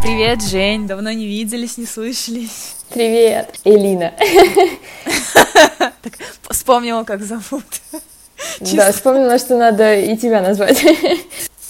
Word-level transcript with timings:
Привет, 0.00 0.42
Жень, 0.42 0.86
давно 0.86 1.10
не 1.12 1.26
виделись, 1.26 1.78
не 1.78 1.86
слышались. 1.86 2.76
Привет, 2.90 3.54
Элина. 3.64 4.12
Так, 6.02 6.14
вспомнила, 6.50 7.04
как 7.04 7.22
зовут. 7.22 7.64
Да, 8.60 8.90
вспомнила, 8.92 9.38
что 9.38 9.56
надо 9.56 9.94
и 9.94 10.16
тебя 10.16 10.40
назвать. 10.40 10.84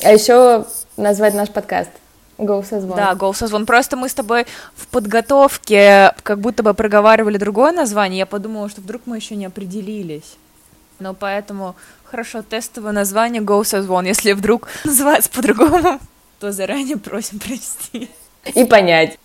А 0.02 0.12
еще 0.12 0.64
назвать 0.96 1.34
наш 1.34 1.50
подкаст. 1.50 1.90
Созвон. 2.38 2.96
Да, 2.96 3.32
созвон. 3.34 3.66
Просто 3.66 3.96
мы 3.96 4.08
с 4.08 4.14
тобой 4.14 4.46
в 4.74 4.88
подготовке 4.88 6.14
как 6.22 6.40
будто 6.40 6.62
бы 6.62 6.74
проговаривали 6.74 7.38
другое 7.38 7.72
название. 7.72 8.20
Я 8.20 8.26
подумала, 8.26 8.68
что 8.68 8.80
вдруг 8.80 9.02
мы 9.06 9.16
еще 9.16 9.36
не 9.36 9.46
определились. 9.46 10.36
Но 10.98 11.14
поэтому 11.14 11.76
хорошо, 12.12 12.42
тестовое 12.42 12.92
название 12.92 13.42
Go 13.42 13.64
созвон. 13.64 14.04
Если 14.04 14.32
вдруг 14.32 14.68
называется 14.84 15.30
по-другому, 15.30 15.98
то 16.38 16.52
заранее 16.52 16.98
просим 16.98 17.38
простить. 17.38 18.10
И 18.54 18.64
понять. 18.64 19.18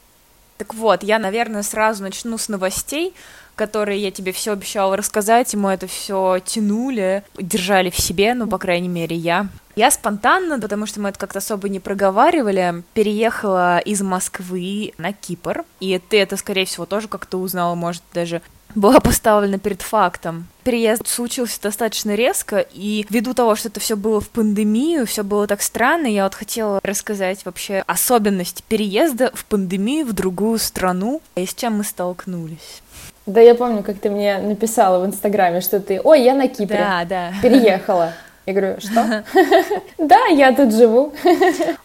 Так 0.58 0.74
вот, 0.74 1.04
я, 1.04 1.20
наверное, 1.20 1.64
сразу 1.64 2.02
начну 2.02 2.38
с 2.38 2.48
новостей, 2.48 3.14
которые 3.56 4.02
я 4.02 4.12
тебе 4.12 4.32
все 4.32 4.54
обещала 4.54 4.96
рассказать, 4.96 5.54
и 5.54 5.58
мы 5.58 5.72
это 5.72 5.86
все 5.88 6.40
тянули, 6.46 7.24
держали 7.38 7.90
в 7.90 8.00
себе, 8.00 8.34
ну, 8.34 8.48
по 8.48 8.58
крайней 8.58 8.88
мере, 8.88 9.16
я. 9.16 9.48
Я 9.76 9.92
спонтанно, 9.92 10.60
потому 10.60 10.86
что 10.86 11.02
мы 11.02 11.10
это 11.10 11.20
как-то 11.20 11.40
особо 11.40 11.68
не 11.68 11.80
проговаривали, 11.80 12.84
переехала 12.94 13.80
из 13.80 14.02
Москвы 14.02 14.94
на 14.98 15.12
Кипр, 15.12 15.66
и 15.80 16.00
ты 16.00 16.20
это, 16.20 16.38
скорее 16.38 16.66
всего, 16.66 16.86
тоже 16.86 17.08
как-то 17.08 17.38
узнала, 17.38 17.76
может, 17.76 18.02
даже 18.14 18.42
была 18.76 19.00
поставлена 19.00 19.60
перед 19.60 19.82
фактом. 19.82 20.48
Переезд 20.64 21.08
случился 21.08 21.62
достаточно 21.62 22.16
резко, 22.16 22.60
и 22.60 23.06
ввиду 23.10 23.34
того, 23.34 23.56
что 23.56 23.70
это 23.70 23.80
все 23.80 23.96
было 23.96 24.20
в 24.20 24.30
пандемию, 24.30 25.06
все 25.06 25.24
было 25.24 25.48
так 25.48 25.62
странно, 25.62 26.08
я 26.08 26.24
вот 26.26 26.36
хотела 26.36 26.80
рассказать 26.84 27.46
вообще 27.46 27.84
особенности 27.88 28.64
переезда 28.68 29.32
в 29.34 29.46
пандемию 29.46 30.06
в 30.06 30.14
другую 30.14 30.60
страну, 30.60 31.22
и 31.36 31.46
с 31.46 31.54
чем 31.54 31.78
мы 31.78 31.84
столкнулись. 31.84 32.82
Да, 33.26 33.42
я 33.42 33.56
помню, 33.56 33.84
как 33.84 34.00
ты 34.00 34.10
мне 34.10 34.38
написала 34.40 35.04
в 35.04 35.06
Инстаграме, 35.06 35.60
что 35.62 35.80
ты, 35.82 36.00
ой, 36.02 36.24
я 36.24 36.34
на 36.34 36.48
Кипре, 36.48 36.78
Да, 36.78 37.06
да. 37.06 37.34
переехала. 37.42 38.14
Я 38.48 38.54
говорю, 38.54 38.80
что? 38.80 39.26
Да, 39.98 40.26
я 40.28 40.56
тут 40.56 40.74
живу. 40.74 41.14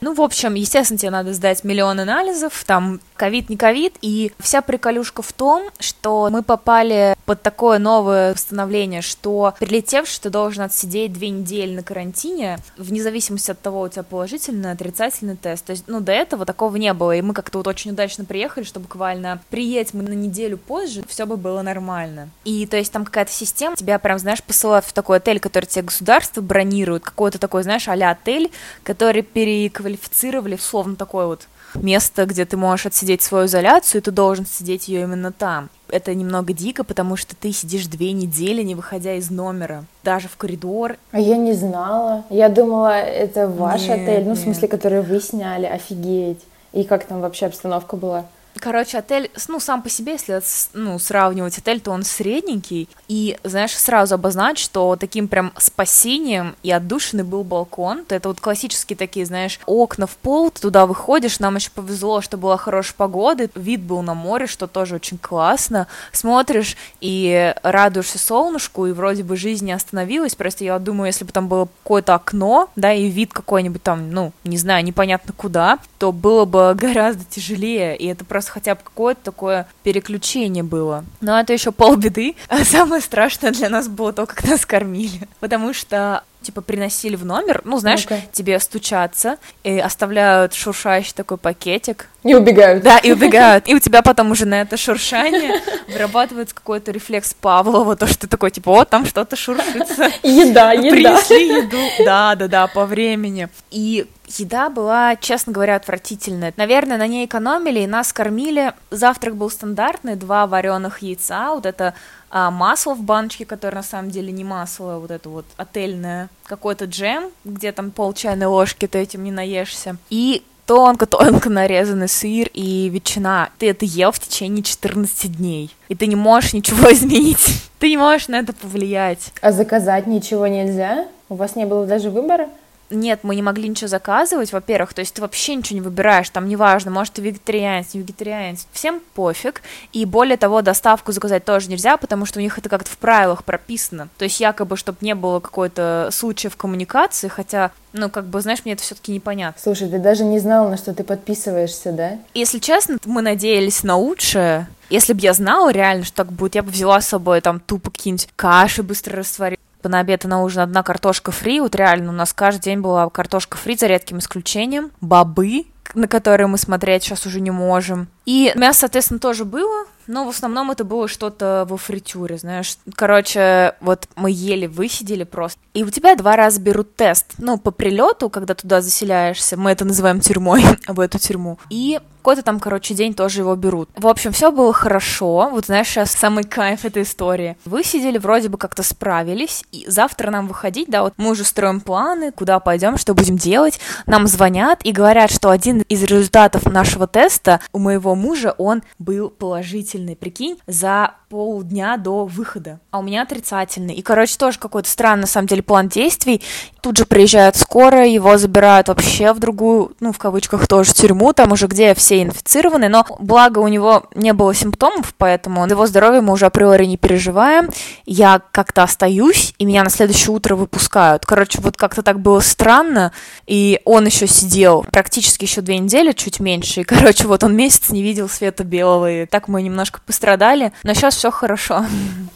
Ну, 0.00 0.14
в 0.14 0.20
общем, 0.20 0.54
естественно, 0.54 0.96
тебе 0.96 1.10
надо 1.10 1.32
сдать 1.34 1.64
миллион 1.64 1.98
анализов, 1.98 2.62
там 2.64 3.00
ковид, 3.16 3.50
не 3.50 3.56
ковид, 3.56 3.96
и 4.00 4.32
вся 4.38 4.62
приколюшка 4.62 5.22
в 5.22 5.32
том, 5.32 5.70
что 5.80 6.28
мы 6.30 6.44
попали 6.44 7.16
под 7.26 7.42
такое 7.42 7.80
новое 7.80 8.34
установление, 8.34 9.02
что 9.02 9.54
прилетевший 9.58 10.22
ты 10.22 10.30
должен 10.30 10.62
отсидеть 10.62 11.12
две 11.12 11.30
недели 11.30 11.74
на 11.74 11.82
карантине, 11.82 12.58
вне 12.76 13.02
зависимости 13.02 13.50
от 13.50 13.60
того, 13.60 13.80
у 13.80 13.88
тебя 13.88 14.04
положительный, 14.04 14.70
отрицательный 14.70 15.36
тест. 15.36 15.64
То 15.64 15.72
есть, 15.72 15.84
ну, 15.88 16.00
до 16.00 16.12
этого 16.12 16.46
такого 16.46 16.76
не 16.76 16.92
было, 16.92 17.16
и 17.16 17.22
мы 17.22 17.34
как-то 17.34 17.58
вот 17.58 17.66
очень 17.66 17.90
удачно 17.90 18.24
приехали, 18.24 18.62
что 18.62 18.78
буквально 18.78 19.40
приедем 19.50 19.98
мы 19.98 20.02
на 20.04 20.12
неделю 20.12 20.58
позже, 20.58 21.02
все 21.08 21.26
бы 21.26 21.36
было 21.36 21.62
нормально. 21.62 22.28
И, 22.44 22.66
то 22.66 22.76
есть, 22.76 22.92
там 22.92 23.04
какая-то 23.04 23.32
система, 23.32 23.74
тебя 23.74 23.98
прям, 23.98 24.20
знаешь, 24.20 24.42
посылают 24.42 24.84
в 24.84 24.92
такой 24.92 25.16
отель, 25.16 25.40
который 25.40 25.66
тебе 25.66 25.82
государство 25.82 26.40
бронирует, 26.52 27.02
какой-то 27.02 27.38
такой, 27.38 27.62
знаешь, 27.62 27.88
а 27.88 27.94
отель, 28.10 28.50
который 28.82 29.22
переквалифицировали 29.22 30.56
в 30.56 30.62
словно 30.62 30.96
такой 30.96 31.26
вот 31.26 31.48
место, 31.74 32.26
где 32.26 32.44
ты 32.44 32.58
можешь 32.58 32.86
отсидеть 32.86 33.22
свою 33.22 33.46
изоляцию, 33.46 34.02
и 34.02 34.04
ты 34.04 34.10
должен 34.10 34.44
сидеть 34.44 34.86
ее 34.88 35.02
именно 35.02 35.32
там. 35.32 35.70
Это 35.88 36.14
немного 36.14 36.52
дико, 36.52 36.84
потому 36.84 37.16
что 37.16 37.34
ты 37.34 37.52
сидишь 37.52 37.86
две 37.86 38.12
недели, 38.12 38.62
не 38.62 38.74
выходя 38.74 39.14
из 39.14 39.30
номера, 39.30 39.86
даже 40.04 40.28
в 40.28 40.36
коридор. 40.36 40.96
А 41.10 41.18
я 41.18 41.38
не 41.38 41.54
знала. 41.54 42.24
Я 42.28 42.50
думала, 42.50 42.98
это 42.98 43.48
ваш 43.48 43.82
Нет, 43.82 44.02
отель, 44.02 44.24
ну, 44.24 44.34
в 44.34 44.36
нет. 44.36 44.44
смысле, 44.44 44.68
который 44.68 45.00
вы 45.00 45.20
сняли, 45.20 45.64
офигеть. 45.64 46.40
И 46.74 46.84
как 46.84 47.06
там 47.06 47.22
вообще 47.22 47.46
обстановка 47.46 47.96
была? 47.96 48.26
Короче, 48.58 48.98
отель, 48.98 49.30
ну, 49.48 49.60
сам 49.60 49.82
по 49.82 49.88
себе, 49.88 50.12
если 50.12 50.40
ну, 50.74 50.98
сравнивать 50.98 51.58
отель, 51.58 51.80
то 51.80 51.90
он 51.90 52.02
средненький. 52.02 52.88
И, 53.08 53.38
знаешь, 53.44 53.72
сразу 53.76 54.14
обозначить, 54.14 54.64
что 54.64 54.96
таким 54.96 55.28
прям 55.28 55.52
спасением 55.56 56.54
и 56.62 56.70
отдушиной 56.70 57.24
был 57.24 57.44
балкон. 57.44 58.04
То 58.04 58.14
это 58.14 58.28
вот 58.28 58.40
классические 58.40 58.96
такие, 58.96 59.26
знаешь, 59.26 59.58
окна 59.66 60.06
в 60.06 60.16
пол, 60.16 60.50
ты 60.50 60.60
туда 60.60 60.86
выходишь, 60.86 61.38
нам 61.40 61.56
еще 61.56 61.70
повезло, 61.70 62.20
что 62.20 62.36
была 62.36 62.56
хорошая 62.56 62.94
погода, 62.96 63.48
вид 63.54 63.80
был 63.80 64.02
на 64.02 64.14
море, 64.14 64.46
что 64.46 64.66
тоже 64.66 64.96
очень 64.96 65.18
классно. 65.18 65.86
Смотришь 66.12 66.76
и 67.00 67.54
радуешься 67.62 68.18
солнышку, 68.18 68.86
и 68.86 68.92
вроде 68.92 69.22
бы 69.22 69.36
жизнь 69.36 69.66
не 69.66 69.72
остановилась, 69.72 70.34
просто 70.34 70.64
я 70.64 70.78
думаю, 70.78 71.06
если 71.06 71.24
бы 71.24 71.32
там 71.32 71.48
было 71.48 71.68
какое-то 71.82 72.14
окно, 72.14 72.68
да, 72.76 72.92
и 72.92 73.08
вид 73.08 73.32
какой-нибудь 73.32 73.82
там, 73.82 74.10
ну, 74.10 74.32
не 74.44 74.58
знаю, 74.58 74.84
непонятно 74.84 75.32
куда, 75.36 75.78
то 75.98 76.12
было 76.12 76.44
бы 76.44 76.74
гораздо 76.78 77.24
тяжелее, 77.24 77.96
и 77.96 78.06
это 78.06 78.24
просто 78.24 78.41
хотя 78.50 78.74
бы 78.74 78.80
какое-то 78.82 79.20
такое 79.22 79.66
переключение 79.82 80.62
было. 80.64 81.04
Но 81.20 81.38
это 81.38 81.52
еще 81.52 81.72
полбеды. 81.72 82.34
А 82.48 82.64
самое 82.64 83.00
страшное 83.02 83.50
для 83.52 83.68
нас 83.68 83.88
было 83.88 84.12
то, 84.12 84.26
как 84.26 84.44
нас 84.44 84.64
кормили. 84.66 85.28
Потому 85.40 85.72
что 85.74 86.24
типа 86.42 86.60
приносили 86.60 87.14
в 87.14 87.24
номер, 87.24 87.60
ну, 87.64 87.78
знаешь, 87.78 88.02
Ну-ка. 88.02 88.20
тебе 88.32 88.58
стучатся, 88.58 89.36
и 89.62 89.78
оставляют 89.78 90.54
шуршающий 90.54 91.12
такой 91.14 91.36
пакетик, 91.38 92.08
Не 92.24 92.34
убегают. 92.34 92.82
да, 92.82 92.98
и 92.98 93.12
убегают. 93.12 93.68
И 93.68 93.74
у 93.76 93.78
тебя 93.78 94.02
потом 94.02 94.32
уже 94.32 94.44
на 94.44 94.60
это 94.60 94.76
шуршание 94.76 95.60
вырабатывается 95.86 96.52
какой-то 96.52 96.90
рефлекс 96.90 97.32
Павлова, 97.34 97.94
то, 97.94 98.08
что 98.08 98.18
ты 98.22 98.26
такой, 98.26 98.50
типа, 98.50 98.72
вот 98.72 98.90
там 98.90 99.06
что-то 99.06 99.36
шуршится. 99.36 100.10
Еда, 100.24 100.72
еда. 100.72 100.90
Принесли 100.90 101.46
еду. 101.62 101.78
Да, 102.04 102.34
да, 102.34 102.48
да, 102.48 102.66
по 102.66 102.86
времени. 102.86 103.48
И 103.70 104.06
еда 104.40 104.68
была, 104.68 105.16
честно 105.16 105.52
говоря, 105.52 105.76
отвратительная. 105.76 106.52
Наверное, 106.56 106.96
на 106.96 107.06
ней 107.06 107.26
экономили, 107.26 107.80
и 107.80 107.86
нас 107.86 108.12
кормили. 108.12 108.72
Завтрак 108.90 109.36
был 109.36 109.50
стандартный, 109.50 110.16
два 110.16 110.46
вареных 110.46 111.02
яйца, 111.02 111.54
вот 111.54 111.66
это 111.66 111.94
а, 112.30 112.50
масло 112.50 112.94
в 112.94 113.02
баночке, 113.02 113.44
которое 113.44 113.76
на 113.76 113.82
самом 113.82 114.10
деле 114.10 114.32
не 114.32 114.44
масло, 114.44 114.98
вот 114.98 115.10
это 115.10 115.28
вот 115.28 115.44
отельное, 115.56 116.28
какой-то 116.44 116.86
джем, 116.86 117.30
где 117.44 117.72
там 117.72 117.90
пол 117.90 118.14
чайной 118.14 118.46
ложки, 118.46 118.86
ты 118.86 118.98
этим 118.98 119.24
не 119.24 119.30
наешься, 119.30 119.96
и 120.08 120.42
тонко-тонко 120.66 121.50
нарезанный 121.50 122.08
сыр 122.08 122.48
и 122.54 122.88
ветчина. 122.88 123.50
Ты 123.58 123.68
это 123.68 123.84
ел 123.84 124.12
в 124.12 124.18
течение 124.18 124.62
14 124.62 125.36
дней, 125.36 125.74
и 125.88 125.94
ты 125.94 126.06
не 126.06 126.16
можешь 126.16 126.54
ничего 126.54 126.90
изменить. 126.92 127.62
Ты 127.78 127.90
не 127.90 127.96
можешь 127.96 128.28
на 128.28 128.36
это 128.36 128.52
повлиять. 128.52 129.32
А 129.42 129.52
заказать 129.52 130.06
ничего 130.06 130.46
нельзя? 130.46 131.08
У 131.28 131.34
вас 131.34 131.56
не 131.56 131.66
было 131.66 131.84
даже 131.84 132.10
выбора? 132.10 132.48
Нет, 132.92 133.20
мы 133.22 133.34
не 133.34 133.42
могли 133.42 133.68
ничего 133.68 133.88
заказывать, 133.88 134.52
во-первых, 134.52 134.92
то 134.94 135.00
есть 135.00 135.14
ты 135.14 135.22
вообще 135.22 135.54
ничего 135.54 135.76
не 135.76 135.80
выбираешь, 135.80 136.28
там 136.30 136.46
неважно, 136.46 136.90
может, 136.90 137.14
ты 137.14 137.22
вегетарианец, 137.22 137.94
не 137.94 138.00
вегетарианец, 138.00 138.66
всем 138.72 139.00
пофиг, 139.14 139.62
и 139.92 140.04
более 140.04 140.36
того, 140.36 140.62
доставку 140.62 141.10
заказать 141.12 141.44
тоже 141.44 141.70
нельзя, 141.70 141.96
потому 141.96 142.26
что 142.26 142.38
у 142.38 142.42
них 142.42 142.58
это 142.58 142.68
как-то 142.68 142.90
в 142.90 142.98
правилах 142.98 143.44
прописано, 143.44 144.08
то 144.18 144.24
есть 144.24 144.40
якобы, 144.40 144.76
чтобы 144.76 144.98
не 145.00 145.14
было 145.14 145.40
какой-то 145.40 146.10
случая 146.12 146.50
в 146.50 146.56
коммуникации, 146.56 147.28
хотя, 147.28 147.72
ну, 147.92 148.10
как 148.10 148.26
бы, 148.26 148.40
знаешь, 148.40 148.60
мне 148.64 148.74
это 148.74 148.82
все-таки 148.82 149.12
непонятно. 149.12 149.60
Слушай, 149.62 149.88
ты 149.88 149.98
даже 149.98 150.24
не 150.24 150.38
знала, 150.38 150.68
на 150.68 150.76
что 150.76 150.92
ты 150.92 151.02
подписываешься, 151.02 151.92
да? 151.92 152.18
Если 152.34 152.58
честно, 152.58 152.98
мы 153.06 153.22
надеялись 153.22 153.82
на 153.82 153.96
лучшее. 153.96 154.66
Если 154.90 155.14
бы 155.14 155.20
я 155.20 155.32
знала 155.32 155.72
реально, 155.72 156.04
что 156.04 156.16
так 156.16 156.32
будет, 156.32 156.54
я 156.54 156.62
бы 156.62 156.70
взяла 156.70 157.00
с 157.00 157.08
собой 157.08 157.40
там 157.40 157.60
тупо 157.60 157.90
какие-нибудь 157.90 158.28
каши 158.36 158.82
быстро 158.82 159.16
растворила. 159.16 159.61
На 159.88 160.00
обед 160.00 160.24
и 160.24 160.28
на 160.28 160.42
ужин 160.42 160.62
одна 160.62 160.82
картошка 160.82 161.32
фри. 161.32 161.60
Вот 161.60 161.74
реально 161.74 162.10
у 162.10 162.14
нас 162.14 162.32
каждый 162.32 162.62
день 162.62 162.80
была 162.80 163.08
картошка 163.10 163.56
фри 163.56 163.76
за 163.76 163.86
редким 163.86 164.18
исключением. 164.18 164.90
Бобы, 165.00 165.66
на 165.94 166.08
которые 166.08 166.46
мы 166.46 166.58
смотреть 166.58 167.04
сейчас 167.04 167.26
уже 167.26 167.40
не 167.40 167.50
можем. 167.50 168.08
И 168.24 168.52
мясо, 168.54 168.80
соответственно, 168.80 169.20
тоже 169.20 169.44
было, 169.44 169.86
но 170.06 170.24
в 170.24 170.28
основном 170.28 170.70
это 170.70 170.84
было 170.84 171.08
что-то 171.08 171.66
во 171.68 171.76
фритюре, 171.76 172.36
знаешь. 172.38 172.76
Короче, 172.94 173.74
вот 173.80 174.08
мы 174.16 174.30
еле 174.30 174.68
высидели 174.68 175.24
просто. 175.24 175.58
И 175.74 175.84
у 175.84 175.90
тебя 175.90 176.14
два 176.16 176.36
раза 176.36 176.60
берут 176.60 176.96
тест. 176.96 177.34
Ну, 177.38 177.58
по 177.58 177.70
прилету, 177.70 178.28
когда 178.28 178.54
туда 178.54 178.80
заселяешься, 178.80 179.56
мы 179.56 179.70
это 179.70 179.84
называем 179.84 180.20
тюрьмой, 180.20 180.62
в 180.86 181.00
эту 181.00 181.18
тюрьму. 181.18 181.58
И 181.70 182.00
какой-то 182.22 182.42
там, 182.42 182.60
короче, 182.60 182.94
день 182.94 183.14
тоже 183.14 183.40
его 183.40 183.56
берут. 183.56 183.90
В 183.96 184.06
общем, 184.06 184.30
все 184.30 184.52
было 184.52 184.72
хорошо. 184.72 185.48
Вот 185.50 185.66
знаешь, 185.66 185.88
сейчас 185.88 186.12
самый 186.12 186.44
кайф 186.44 186.84
этой 186.84 187.02
истории. 187.02 187.56
Высидели, 187.64 188.16
вроде 188.18 188.48
бы 188.48 188.58
как-то 188.58 188.84
справились. 188.84 189.64
И 189.72 189.86
завтра 189.88 190.30
нам 190.30 190.46
выходить, 190.46 190.88
да, 190.88 191.02
вот 191.02 191.14
мы 191.16 191.30
уже 191.30 191.42
строим 191.42 191.80
планы, 191.80 192.30
куда 192.30 192.60
пойдем, 192.60 192.96
что 192.96 193.14
будем 193.14 193.36
делать. 193.36 193.80
Нам 194.06 194.28
звонят 194.28 194.80
и 194.84 194.92
говорят, 194.92 195.32
что 195.32 195.50
один 195.50 195.80
из 195.88 196.02
результатов 196.04 196.64
нашего 196.66 197.08
теста 197.08 197.60
у 197.72 197.80
моего 197.80 198.11
мужа, 198.14 198.54
он 198.58 198.82
был 198.98 199.30
положительный, 199.30 200.16
прикинь, 200.16 200.58
за 200.66 201.16
полдня 201.32 201.96
до 201.96 202.26
выхода, 202.26 202.78
а 202.90 202.98
у 202.98 203.02
меня 203.02 203.22
отрицательный. 203.22 203.94
И, 203.94 204.02
короче, 204.02 204.36
тоже 204.36 204.58
какой-то 204.58 204.86
странный, 204.86 205.22
на 205.22 205.26
самом 205.26 205.46
деле, 205.46 205.62
план 205.62 205.88
действий. 205.88 206.42
Тут 206.82 206.98
же 206.98 207.06
приезжает 207.06 207.56
скорая, 207.56 208.06
его 208.06 208.36
забирают 208.36 208.88
вообще 208.88 209.32
в 209.32 209.38
другую, 209.38 209.96
ну, 209.98 210.12
в 210.12 210.18
кавычках 210.18 210.66
тоже, 210.66 210.92
тюрьму, 210.92 211.32
там 211.32 211.52
уже 211.52 211.68
где 211.68 211.94
все 211.94 212.22
инфицированы, 212.22 212.90
но 212.90 213.06
благо 213.18 213.60
у 213.60 213.68
него 213.68 214.04
не 214.14 214.34
было 214.34 214.52
симптомов, 214.52 215.14
поэтому 215.16 215.66
его 215.66 215.86
здоровье 215.86 216.20
мы 216.20 216.34
уже 216.34 216.44
априори 216.44 216.84
не 216.84 216.98
переживаем. 216.98 217.70
Я 218.04 218.42
как-то 218.50 218.82
остаюсь, 218.82 219.54
и 219.56 219.64
меня 219.64 219.84
на 219.84 219.90
следующее 219.90 220.34
утро 220.34 220.54
выпускают. 220.54 221.24
Короче, 221.24 221.62
вот 221.62 221.78
как-то 221.78 222.02
так 222.02 222.20
было 222.20 222.40
странно, 222.40 223.12
и 223.46 223.80
он 223.86 224.04
еще 224.04 224.26
сидел 224.26 224.84
практически 224.92 225.44
еще 225.44 225.62
две 225.62 225.78
недели, 225.78 226.12
чуть 226.12 226.40
меньше, 226.40 226.82
и, 226.82 226.84
короче, 226.84 227.26
вот 227.26 227.42
он 227.42 227.56
месяц 227.56 227.88
не 227.88 228.02
видел 228.02 228.28
света 228.28 228.64
белого, 228.64 229.10
и 229.10 229.24
так 229.24 229.48
мы 229.48 229.62
немножко 229.62 230.02
пострадали, 230.04 230.74
но 230.82 230.92
сейчас 230.92 231.21
все 231.22 231.30
хорошо. 231.30 231.84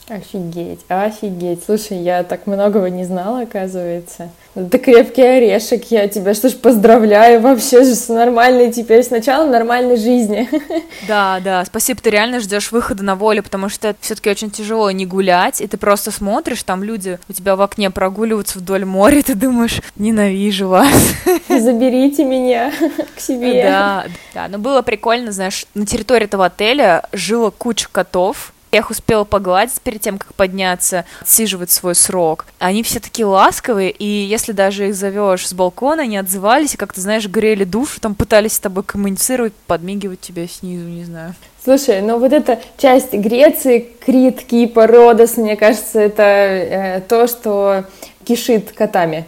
Офигеть, 0.08 0.78
офигеть. 0.86 1.64
Слушай, 1.66 1.98
я 1.98 2.22
так 2.22 2.46
многого 2.46 2.88
не 2.88 3.04
знала, 3.04 3.40
оказывается. 3.40 4.30
Это 4.54 4.78
крепкий 4.78 5.22
орешек, 5.22 5.90
я 5.90 6.06
тебя 6.06 6.34
что 6.34 6.48
ж 6.48 6.54
поздравляю 6.54 7.40
вообще 7.40 7.82
же 7.82 7.96
с 7.96 8.08
нормальной 8.08 8.72
теперь, 8.72 9.02
с 9.02 9.10
началом 9.10 9.50
нормальной 9.50 9.96
жизни. 9.96 10.48
Да, 11.08 11.40
да, 11.42 11.64
спасибо, 11.64 12.00
ты 12.00 12.10
реально 12.10 12.38
ждешь 12.38 12.70
выхода 12.70 13.02
на 13.02 13.16
волю, 13.16 13.42
потому 13.42 13.68
что 13.68 13.88
это 13.88 13.98
все-таки 14.00 14.30
очень 14.30 14.52
тяжело 14.52 14.88
не 14.92 15.04
гулять, 15.04 15.60
и 15.60 15.66
ты 15.66 15.76
просто 15.76 16.12
смотришь, 16.12 16.62
там 16.62 16.84
люди 16.84 17.18
у 17.28 17.32
тебя 17.32 17.56
в 17.56 17.62
окне 17.62 17.90
прогуливаются 17.90 18.60
вдоль 18.60 18.84
моря, 18.84 19.18
и 19.18 19.22
ты 19.22 19.34
думаешь, 19.34 19.82
ненавижу 19.96 20.68
вас. 20.68 20.88
Заберите 21.48 22.24
меня 22.24 22.72
к 23.16 23.20
себе. 23.20 23.64
Да, 23.64 24.06
да, 24.32 24.46
но 24.46 24.58
было 24.58 24.82
прикольно, 24.82 25.32
знаешь, 25.32 25.66
на 25.74 25.86
территории 25.86 26.26
этого 26.26 26.46
отеля 26.46 27.02
жила 27.12 27.50
куча 27.50 27.88
котов, 27.90 28.52
я 28.76 28.80
их 28.80 28.90
успела 28.90 29.24
погладить 29.24 29.80
перед 29.80 30.02
тем, 30.02 30.18
как 30.18 30.34
подняться, 30.34 31.06
отсиживать 31.22 31.70
свой 31.70 31.94
срок. 31.94 32.44
Они 32.58 32.82
все 32.82 33.00
такие 33.00 33.24
ласковые, 33.24 33.90
и 33.90 34.04
если 34.04 34.52
даже 34.52 34.88
их 34.88 34.94
зовешь 34.94 35.48
с 35.48 35.54
балкона, 35.54 36.02
они 36.02 36.18
отзывались 36.18 36.74
и 36.74 36.76
как-то, 36.76 37.00
знаешь, 37.00 37.26
грели 37.26 37.64
душу, 37.64 38.00
там 38.00 38.14
пытались 38.14 38.52
с 38.52 38.60
тобой 38.60 38.84
коммуницировать, 38.84 39.54
подмигивать 39.66 40.20
тебе 40.20 40.46
снизу, 40.46 40.84
не 40.84 41.04
знаю. 41.04 41.34
Слушай, 41.64 42.02
ну 42.02 42.18
вот 42.18 42.34
эта 42.34 42.60
часть 42.76 43.14
Греции, 43.14 43.88
Крит, 44.04 44.42
Кипр, 44.42 44.90
Родос, 44.90 45.38
мне 45.38 45.56
кажется, 45.56 45.98
это 45.98 46.22
э, 46.22 47.00
то, 47.08 47.26
что 47.26 47.84
кишит 48.24 48.72
котами. 48.72 49.24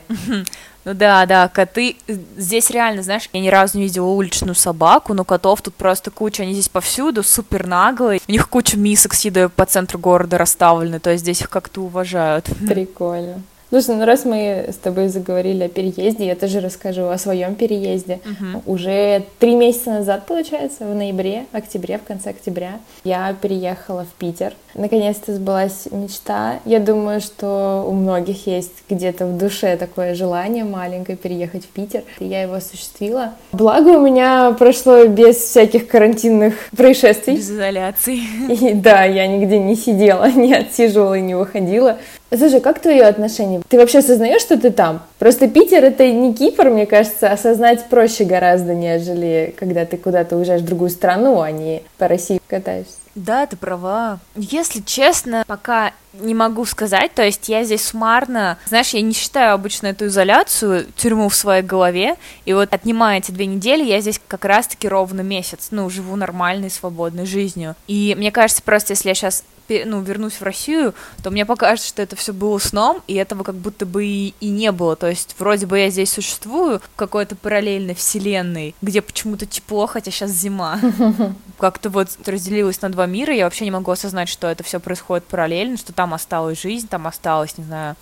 Ну 0.89 0.95
да, 0.95 1.27
да, 1.27 1.49
коты. 1.49 1.97
Здесь 2.39 2.71
реально, 2.71 3.03
знаешь, 3.03 3.29
я 3.35 3.41
ни 3.41 3.49
разу 3.49 3.77
не 3.77 3.85
видела 3.85 4.07
уличную 4.07 4.55
собаку, 4.55 5.13
но 5.13 5.23
котов 5.23 5.61
тут 5.61 5.75
просто 5.75 6.11
куча, 6.11 6.45
они 6.45 6.55
здесь 6.55 6.71
повсюду, 6.71 7.23
супер 7.23 7.67
наглые. 7.67 8.23
У 8.27 8.33
них 8.33 8.49
куча 8.49 8.79
мисок 8.79 9.13
с 9.13 9.21
едой 9.27 9.51
по 9.51 9.67
центру 9.67 9.99
города 9.99 10.39
расставлены, 10.39 10.99
то 10.99 11.11
есть 11.11 11.25
здесь 11.25 11.43
их 11.43 11.51
как-то 11.51 11.83
уважают. 11.83 12.47
Прикольно. 12.67 13.43
Слушай, 13.71 13.97
ну 13.97 14.07
раз 14.07 14.25
мы 14.25 14.71
с 14.73 14.77
тобой 14.77 15.09
заговорили 15.09 15.65
о 15.65 15.69
переезде, 15.69 16.27
я 16.27 16.35
тоже 16.35 16.61
расскажу 16.61 17.09
о 17.09 17.19
своем 17.19 17.55
переезде. 17.55 18.19
Uh-huh. 18.25 18.63
Уже 18.65 19.25
три 19.39 19.55
месяца 19.55 19.91
назад, 19.91 20.25
получается, 20.25 20.87
в 20.87 20.95
ноябре, 20.95 21.45
октябре, 21.53 21.99
в 21.99 22.03
конце 22.03 22.31
октября, 22.31 22.81
я 23.05 23.35
переехала 23.35 24.07
в 24.07 24.19
Питер. 24.19 24.55
Наконец-то 24.75 25.35
сбылась 25.35 25.87
мечта. 25.91 26.61
Я 26.65 26.79
думаю, 26.79 27.21
что 27.21 27.85
у 27.87 27.93
многих 27.93 28.47
есть 28.47 28.73
где-то 28.89 29.27
в 29.27 29.37
душе 29.37 29.77
такое 29.77 30.15
желание 30.15 30.65
маленькое 30.65 31.19
переехать 31.19 31.65
в 31.65 31.69
Питер. 31.69 32.05
И 32.21 32.25
я 32.25 32.43
его 32.43 32.55
осуществила. 32.55 33.35
Благо 33.53 33.89
у 33.89 34.01
меня 34.01 34.53
прошло 34.59 35.05
без 35.07 35.37
всяких 35.37 35.89
карантинных 35.89 36.55
происшествий. 36.75 37.37
Без 37.37 37.51
изоляции. 37.51 38.21
И 38.49 38.73
да, 38.73 39.05
я 39.05 39.27
нигде 39.27 39.59
не 39.59 39.77
сидела, 39.77 40.31
не 40.31 40.55
отсиживала 40.55 41.15
и 41.15 41.21
не 41.21 41.35
выходила. 41.35 41.99
Слушай, 42.37 42.61
как 42.61 42.81
твое 42.81 43.05
отношение? 43.05 43.63
Ты 43.69 43.79
вообще 43.79 43.99
осознаешь, 43.99 44.43
что 44.43 44.59
ты 44.59 44.71
там? 44.71 45.03
Просто 45.19 45.49
Питер 45.49 45.83
это 45.85 46.11
не 46.11 46.35
Кипр, 46.35 46.69
мне 46.69 46.85
кажется, 46.85 47.33
осознать 47.33 47.89
проще 47.89 48.25
гораздо, 48.25 48.75
нежели 48.75 49.55
когда 49.59 49.87
ты 49.87 49.97
куда-то 49.97 50.37
уезжаешь 50.37 50.61
в 50.61 50.67
другую 50.67 50.91
страну, 50.91 51.41
а 51.41 51.51
не 51.51 51.83
по 51.97 52.07
России 52.07 52.41
катаешься. 52.47 52.97
Да, 53.15 53.47
ты 53.47 53.57
права. 53.57 54.21
Если 54.37 54.81
честно, 54.81 55.43
пока 55.47 55.93
не 56.13 56.35
могу 56.35 56.65
сказать, 56.65 57.13
то 57.15 57.23
есть 57.23 57.49
я 57.49 57.65
здесь 57.65 57.87
суммарно, 57.87 58.59
знаешь, 58.67 58.91
я 58.91 59.01
не 59.01 59.13
считаю 59.13 59.55
обычно 59.55 59.89
эту 59.89 60.07
изоляцию, 60.07 60.87
тюрьму 60.97 61.29
в 61.29 61.35
своей 61.35 61.63
голове, 61.63 62.15
и 62.45 62.53
вот 62.53 62.73
отнимая 62.73 63.19
эти 63.19 63.33
две 63.33 63.47
недели, 63.47 63.85
я 63.85 64.01
здесь 64.01 64.21
как 64.29 64.45
раз-таки 64.45 64.87
ровно 64.87 65.23
месяц, 65.23 65.69
ну, 65.71 65.89
живу 65.91 66.15
нормальной, 66.15 66.71
свободной 66.71 67.27
жизнью. 67.27 67.75
И 67.89 68.15
мне 68.17 68.31
кажется, 68.31 68.63
просто 68.63 68.93
если 68.93 69.09
я 69.09 69.15
сейчас 69.15 69.43
ну, 69.69 70.01
вернусь 70.01 70.35
в 70.35 70.43
Россию, 70.43 70.95
то 71.23 71.31
мне 71.31 71.45
покажется, 71.47 71.89
что 71.89 72.03
это 72.03 72.17
все 72.17 72.33
было 72.33 72.59
сном, 72.59 73.03
и 73.07 73.15
этого 73.15 73.43
как 73.43 73.55
будто 73.55 73.87
бы 73.87 74.05
и, 74.05 74.35
и 74.41 74.49
не 74.49 74.73
было. 74.73 74.97
То 74.97 75.09
есть 75.09 75.35
вроде 75.39 75.67
бы 75.67 75.79
я 75.79 75.91
здесь 75.91 76.13
существую 76.13 76.81
в 76.81 76.97
какой-то 76.97 77.37
параллельной 77.37 77.95
вселенной, 77.95 78.75
где 78.83 79.03
почему-то 79.03 79.47
тепло, 79.47 79.87
хотя 79.87 80.11
сейчас 80.11 80.31
зима. 80.31 80.81
Как-то 81.59 81.91
вот 81.91 82.09
разделилась 82.27 82.81
на 82.83 82.91
два 82.91 83.07
мира, 83.07 83.35
я 83.35 83.45
вообще 83.45 83.65
не 83.65 83.71
могу 83.71 83.91
осознать, 83.91 84.29
что 84.29 84.47
это 84.47 84.63
все 84.63 84.81
происходит 84.81 85.25
параллельно, 85.25 85.77
что 85.77 85.93
там 85.93 86.15
осталась 86.15 86.61
жизнь, 86.61 86.89
там 86.89 87.07
осталась, 87.07 87.59
не 87.59 87.65
знаю, 87.65 87.97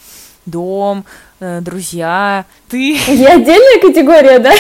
дом, 0.47 1.05
э, 1.41 1.61
друзья, 1.61 2.47
ты. 2.69 2.97
Я 3.09 3.35
отдельная 3.35 3.81
категория, 3.81 4.39
да? 4.39 4.53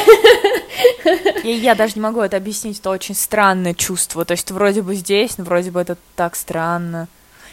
И 1.42 1.52
я 1.52 1.74
даже 1.74 1.94
не 1.94 2.00
могу 2.00 2.20
это 2.20 2.36
объяснить, 2.36 2.80
это 2.80 2.90
очень 2.90 3.14
странное 3.14 3.74
чувство. 3.74 4.24
То 4.24 4.32
есть 4.32 4.50
вроде 4.50 4.82
бы 4.82 4.94
здесь, 4.94 5.38
но 5.38 5.44
вроде 5.44 5.70
бы 5.70 5.80
это 5.80 5.96
так 6.16 6.36
странно. 6.36 7.08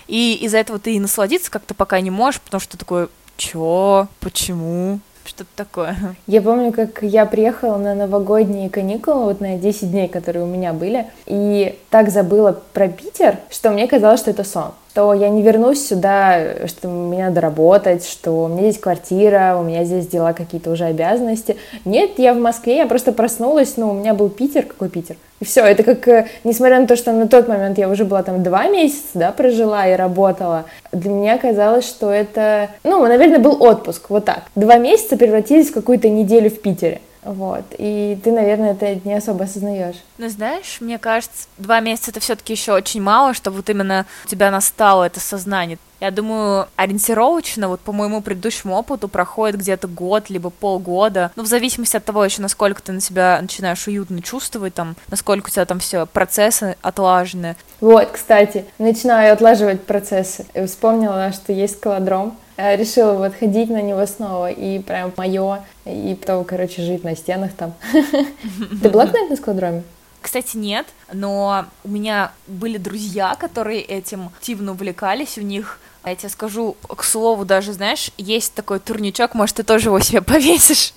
И 0.08 0.34
из-за 0.42 0.58
этого 0.58 0.80
ты 0.80 0.96
и 0.96 1.00
насладиться 1.00 1.50
как-то 1.50 1.74
пока 1.74 2.02
не 2.02 2.12
можешь, 2.12 2.42
потому 2.42 2.60
что 2.60 2.78
такой, 2.78 3.08
чё, 3.38 4.08
почему? 4.20 5.00
Что-то 5.26 5.50
такое. 5.56 5.96
Я 6.28 6.42
помню, 6.42 6.72
как 6.74 7.02
я 7.02 7.26
приехала 7.26 7.78
на 7.78 7.96
новогодние 7.96 8.70
каникулы, 8.70 9.26
вот 9.26 9.42
на 9.42 9.58
10 9.58 9.92
дней, 9.92 10.08
которые 10.08 10.44
у 10.44 10.48
меня 10.48 10.74
были, 10.74 11.08
и 11.26 11.80
так 11.90 12.10
забыла 12.10 12.60
про 12.74 12.88
Питер, 12.88 13.38
что 13.50 13.72
мне 13.72 13.88
казалось, 13.88 14.20
что 14.20 14.32
это 14.32 14.44
сон 14.44 14.74
что 14.94 15.12
я 15.16 15.30
не 15.30 15.42
вернусь 15.42 15.88
сюда, 15.88 16.68
что 16.68 16.88
мне 16.88 17.26
надо 17.26 17.42
работать, 17.42 18.06
что 18.06 18.44
у 18.44 18.48
меня 18.48 18.70
здесь 18.70 18.80
квартира, 18.80 19.58
у 19.60 19.64
меня 19.64 19.86
здесь 19.86 20.06
дела 20.06 20.34
какие-то 20.34 20.70
уже 20.70 20.86
обязанности. 20.86 21.58
Нет, 21.84 22.20
я 22.20 22.36
в 22.36 22.38
Москве, 22.38 22.78
я 22.78 22.86
просто 22.86 23.12
проснулась, 23.12 23.76
ну, 23.76 23.90
у 23.90 23.94
меня 23.94 24.14
был 24.14 24.30
Питер, 24.30 24.62
какой 24.66 24.90
Питер? 24.90 25.16
И 25.44 25.46
все, 25.46 25.66
это 25.66 25.84
как, 25.84 26.08
э, 26.08 26.28
несмотря 26.46 26.80
на 26.80 26.88
то, 26.88 26.96
что 26.96 27.12
на 27.12 27.28
тот 27.28 27.50
момент 27.50 27.78
я 27.78 27.90
уже 27.90 28.06
была 28.06 28.24
там 28.24 28.44
два 28.44 28.70
месяца, 28.70 29.10
да, 29.16 29.34
прожила 29.34 29.86
и 29.86 29.94
работала, 29.94 30.64
для 30.94 31.12
меня 31.12 31.38
казалось, 31.38 31.86
что 31.86 32.10
это, 32.10 32.70
ну, 32.86 33.06
наверное, 33.06 33.40
был 33.40 33.62
отпуск, 33.62 34.10
вот 34.10 34.24
так. 34.24 34.44
Два 34.56 34.78
месяца 34.78 35.18
превратились 35.18 35.70
в 35.70 35.74
какую-то 35.74 36.08
неделю 36.08 36.50
в 36.50 36.62
Питере. 36.62 37.02
Вот. 37.26 37.64
И 37.78 38.20
ты, 38.24 38.32
наверное, 38.32 38.74
это 38.74 38.96
не 39.08 39.14
особо 39.14 39.46
осознаешь. 39.46 39.96
Ну, 40.18 40.30
знаешь, 40.30 40.78
мне 40.80 40.98
кажется, 40.98 41.48
два 41.58 41.80
месяца 41.80 42.12
это 42.12 42.20
все-таки 42.20 42.54
еще 42.54 42.74
очень 42.74 43.02
мало, 43.02 43.34
чтобы 43.34 43.58
вот 43.58 43.70
именно 43.70 44.06
у 44.26 44.28
тебя 44.28 44.52
настало 44.52 45.06
это 45.06 45.20
сознание. 45.20 45.78
Я 46.00 46.12
думаю, 46.12 46.68
ориентировочно, 46.76 47.70
вот 47.70 47.80
по 47.80 47.94
моему 47.94 48.22
предыдущему 48.22 48.76
опыту, 48.76 49.08
проходит 49.08 49.58
где-то 49.58 49.88
год, 49.88 50.30
либо 50.30 50.50
полгода. 50.50 51.32
Ну, 51.38 51.44
в 51.44 51.48
зависимости 51.48 51.96
от 51.96 52.04
того, 52.04 52.26
еще 52.26 52.42
насколько 52.42 52.82
ты 52.84 52.92
на 52.92 53.00
себя 53.00 53.40
начинаешь 53.42 53.88
уютно 53.88 54.22
чувствовать, 54.22 54.74
там, 54.74 54.98
насколько 55.08 55.48
у 55.48 55.50
тебя 55.50 55.66
там 55.66 55.80
все 55.80 56.06
процессы 56.06 56.76
отлажены. 56.82 57.56
Вот, 57.80 58.10
кстати, 58.12 58.66
начинаю 58.80 59.32
отлаживать 59.32 59.84
процессы. 59.84 60.46
И 60.54 60.66
вспомнила, 60.66 61.32
что 61.32 61.54
есть 61.54 61.78
скалодром, 61.78 62.34
Э, 62.34 62.43
решила 62.58 63.14
вот 63.14 63.36
ходить 63.36 63.70
на 63.70 63.82
него 63.82 64.06
снова, 64.06 64.52
и 64.52 64.80
прям 64.80 65.12
мое, 65.18 65.64
и 65.86 66.18
потом, 66.20 66.44
короче, 66.46 66.82
жить 66.82 67.04
на 67.04 67.16
стенах 67.16 67.54
там. 67.54 67.74
Ты 68.82 68.90
была 68.90 69.06
когда 69.06 69.28
на 69.30 69.36
складроме? 69.36 69.84
Кстати, 70.22 70.56
нет, 70.56 70.88
но 71.12 71.66
у 71.84 71.90
меня 71.90 72.32
были 72.48 72.78
друзья, 72.78 73.36
которые 73.36 73.82
этим 73.82 74.28
активно 74.28 74.72
увлекались, 74.72 75.38
у 75.38 75.42
них 75.42 75.80
я 76.06 76.16
тебе 76.16 76.30
скажу, 76.30 76.76
к 76.88 77.04
слову, 77.04 77.46
даже, 77.46 77.74
знаешь, 77.74 78.12
есть 78.18 78.54
такой 78.54 78.80
турничок, 78.80 79.36
может, 79.36 79.58
ты 79.58 79.64
тоже 79.64 79.90
его 79.90 80.00
себе 80.00 80.22
повесишь. 80.22 80.94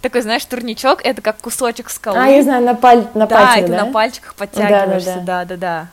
Такой, 0.00 0.22
знаешь, 0.22 0.44
турничок, 0.44 1.00
это 1.04 1.22
как 1.22 1.38
кусочек 1.38 1.90
скалы. 1.90 2.18
А, 2.18 2.26
я 2.26 2.42
знаю, 2.42 2.64
на, 2.64 2.74
паль... 2.74 3.08
на 3.14 3.26
да, 3.26 3.36
пальчиках, 3.36 3.70
да? 3.70 3.84
на 3.84 3.92
пальчиках 3.92 4.34
подтягиваешься, 4.34 5.22
да-да-да. 5.24 5.88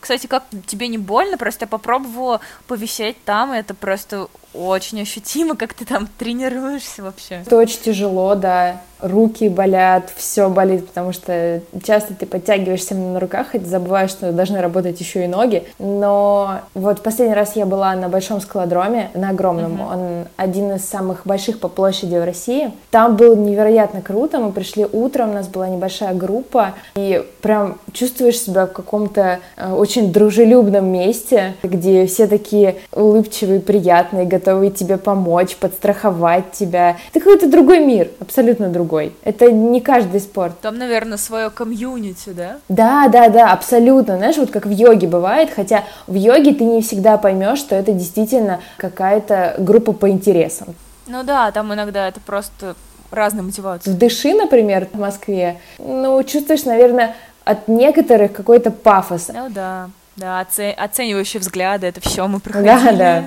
Кстати, 0.00 0.26
как 0.26 0.44
тебе 0.66 0.88
не 0.88 0.98
больно, 0.98 1.38
просто 1.38 1.64
я 1.64 1.66
попробовала 1.66 2.40
повисеть 2.66 3.16
там, 3.24 3.54
и 3.54 3.58
это 3.58 3.72
просто 3.74 4.28
очень 4.54 5.02
ощутимо, 5.02 5.56
как 5.56 5.74
ты 5.74 5.84
там 5.84 6.08
тренируешься 6.18 7.02
вообще. 7.02 7.42
Это 7.46 7.56
очень 7.56 7.80
тяжело, 7.80 8.34
да 8.34 8.80
руки 9.04 9.48
болят, 9.48 10.10
все 10.16 10.48
болит, 10.48 10.88
потому 10.88 11.12
что 11.12 11.60
часто 11.84 12.14
ты 12.14 12.26
подтягиваешься 12.26 12.94
на 12.94 13.20
руках 13.20 13.54
и 13.54 13.58
забываешь, 13.58 14.10
что 14.10 14.32
должны 14.32 14.60
работать 14.60 14.98
еще 14.98 15.24
и 15.24 15.28
ноги. 15.28 15.64
Но 15.78 16.60
вот 16.74 17.02
последний 17.02 17.34
раз 17.34 17.54
я 17.54 17.66
была 17.66 17.94
на 17.94 18.08
большом 18.08 18.40
скалодроме, 18.40 19.10
на 19.14 19.30
огромном, 19.30 19.80
uh-huh. 19.80 19.92
он 19.92 20.24
один 20.36 20.72
из 20.72 20.84
самых 20.84 21.26
больших 21.26 21.60
по 21.60 21.68
площади 21.68 22.16
в 22.16 22.24
России. 22.24 22.72
Там 22.90 23.16
было 23.16 23.34
невероятно 23.34 24.00
круто, 24.00 24.38
мы 24.38 24.52
пришли 24.52 24.86
утром, 24.90 25.30
у 25.30 25.34
нас 25.34 25.48
была 25.48 25.68
небольшая 25.68 26.14
группа, 26.14 26.74
и 26.94 27.24
прям 27.42 27.78
чувствуешь 27.92 28.40
себя 28.40 28.66
в 28.66 28.72
каком-то 28.72 29.40
э, 29.56 29.72
очень 29.72 30.12
дружелюбном 30.12 30.86
месте, 30.86 31.54
где 31.62 32.06
все 32.06 32.26
такие 32.26 32.76
улыбчивые, 32.92 33.60
приятные, 33.60 34.24
готовые 34.44 34.70
тебе 34.70 34.98
помочь, 34.98 35.56
подстраховать 35.56 36.52
тебя. 36.52 36.96
Это 37.12 37.20
какой-то 37.20 37.50
другой 37.50 37.80
мир, 37.84 38.10
абсолютно 38.20 38.68
другой 38.68 38.84
другой. 38.84 39.14
Это 39.24 39.50
не 39.50 39.80
каждый 39.80 40.20
спорт. 40.20 40.60
Там, 40.60 40.76
наверное, 40.76 41.16
свое 41.16 41.48
комьюнити, 41.48 42.30
да? 42.30 42.56
Да, 42.68 43.08
да, 43.08 43.28
да, 43.30 43.52
абсолютно. 43.52 44.18
Знаешь, 44.18 44.36
вот 44.36 44.50
как 44.50 44.66
в 44.66 44.70
йоге 44.70 45.06
бывает, 45.06 45.48
хотя 45.56 45.84
в 46.06 46.14
йоге 46.14 46.52
ты 46.52 46.64
не 46.64 46.82
всегда 46.82 47.16
поймешь, 47.16 47.58
что 47.58 47.74
это 47.74 47.92
действительно 47.92 48.60
какая-то 48.76 49.54
группа 49.58 49.92
по 49.92 50.10
интересам. 50.10 50.74
Ну 51.06 51.22
да, 51.22 51.50
там 51.50 51.72
иногда 51.72 52.08
это 52.08 52.20
просто 52.20 52.74
разные 53.10 53.42
мотивации. 53.42 53.90
В 53.90 53.96
Дыши, 53.96 54.34
например, 54.34 54.88
в 54.92 54.98
Москве, 54.98 55.56
ну, 55.78 56.22
чувствуешь, 56.24 56.64
наверное, 56.64 57.14
от 57.44 57.68
некоторых 57.68 58.32
какой-то 58.32 58.70
пафос. 58.70 59.28
Ну 59.32 59.48
да, 59.48 59.88
да, 60.16 60.40
оце- 60.40 60.72
оценивающие 60.72 61.40
взгляды, 61.40 61.86
это 61.86 62.00
все 62.00 62.26
мы 62.28 62.40
проходили. 62.40 62.68
Да, 62.68 62.92
да. 62.92 63.24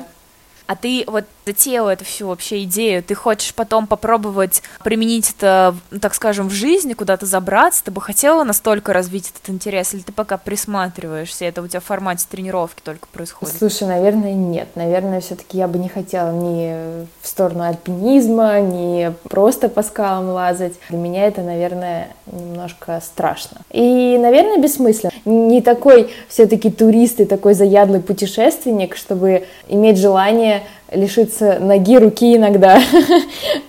А 0.68 0.76
ты 0.76 1.04
вот 1.08 1.26
затеяла 1.48 1.92
эту 1.92 2.04
всю 2.04 2.28
вообще 2.28 2.64
идею, 2.64 3.02
ты 3.02 3.16
хочешь 3.16 3.54
потом 3.54 3.88
попробовать 3.88 4.62
применить 4.84 5.34
это, 5.38 5.76
так 6.02 6.14
скажем, 6.14 6.50
в 6.50 6.52
жизни, 6.52 6.94
куда-то 6.94 7.26
забраться, 7.26 7.86
ты 7.86 7.92
бы 7.92 8.02
хотела 8.02 8.44
настолько 8.44 8.92
развить 8.92 9.32
этот 9.34 9.50
интерес, 9.50 9.94
или 9.94 10.02
ты 10.02 10.12
пока 10.12 10.38
присматриваешься, 10.38 11.46
это 11.46 11.62
у 11.62 11.68
тебя 11.68 11.80
в 11.80 11.86
формате 11.86 12.26
тренировки 12.30 12.82
только 12.84 13.08
происходит? 13.08 13.56
Слушай, 13.58 13.88
наверное, 13.88 14.34
нет. 14.34 14.68
Наверное, 14.76 15.22
все-таки 15.22 15.58
я 15.58 15.68
бы 15.68 15.80
не 15.80 15.88
хотела 15.88 16.32
ни 16.32 17.06
в 17.22 17.28
сторону 17.28 17.64
альпинизма, 17.64 18.60
ни 18.60 19.14
просто 19.30 19.70
по 19.70 19.84
скалам 19.84 20.30
лазать. 20.30 20.74
Для 20.90 20.98
меня 20.98 21.28
это, 21.28 21.42
наверное, 21.42 22.10
немножко 22.26 23.02
страшно. 23.04 23.62
И, 23.72 24.18
наверное, 24.18 24.58
бессмысленно. 24.58 25.12
Не 25.24 25.62
такой 25.62 26.12
все-таки 26.28 26.70
турист 26.70 27.22
и 27.22 27.26
такой 27.26 27.54
заядлый 27.54 28.02
путешественник, 28.02 28.98
чтобы 28.98 29.46
иметь 29.70 29.98
желание 29.98 30.64
лишиться 30.92 31.60
ноги, 31.60 31.98
руки 31.98 32.36
иногда. 32.36 32.80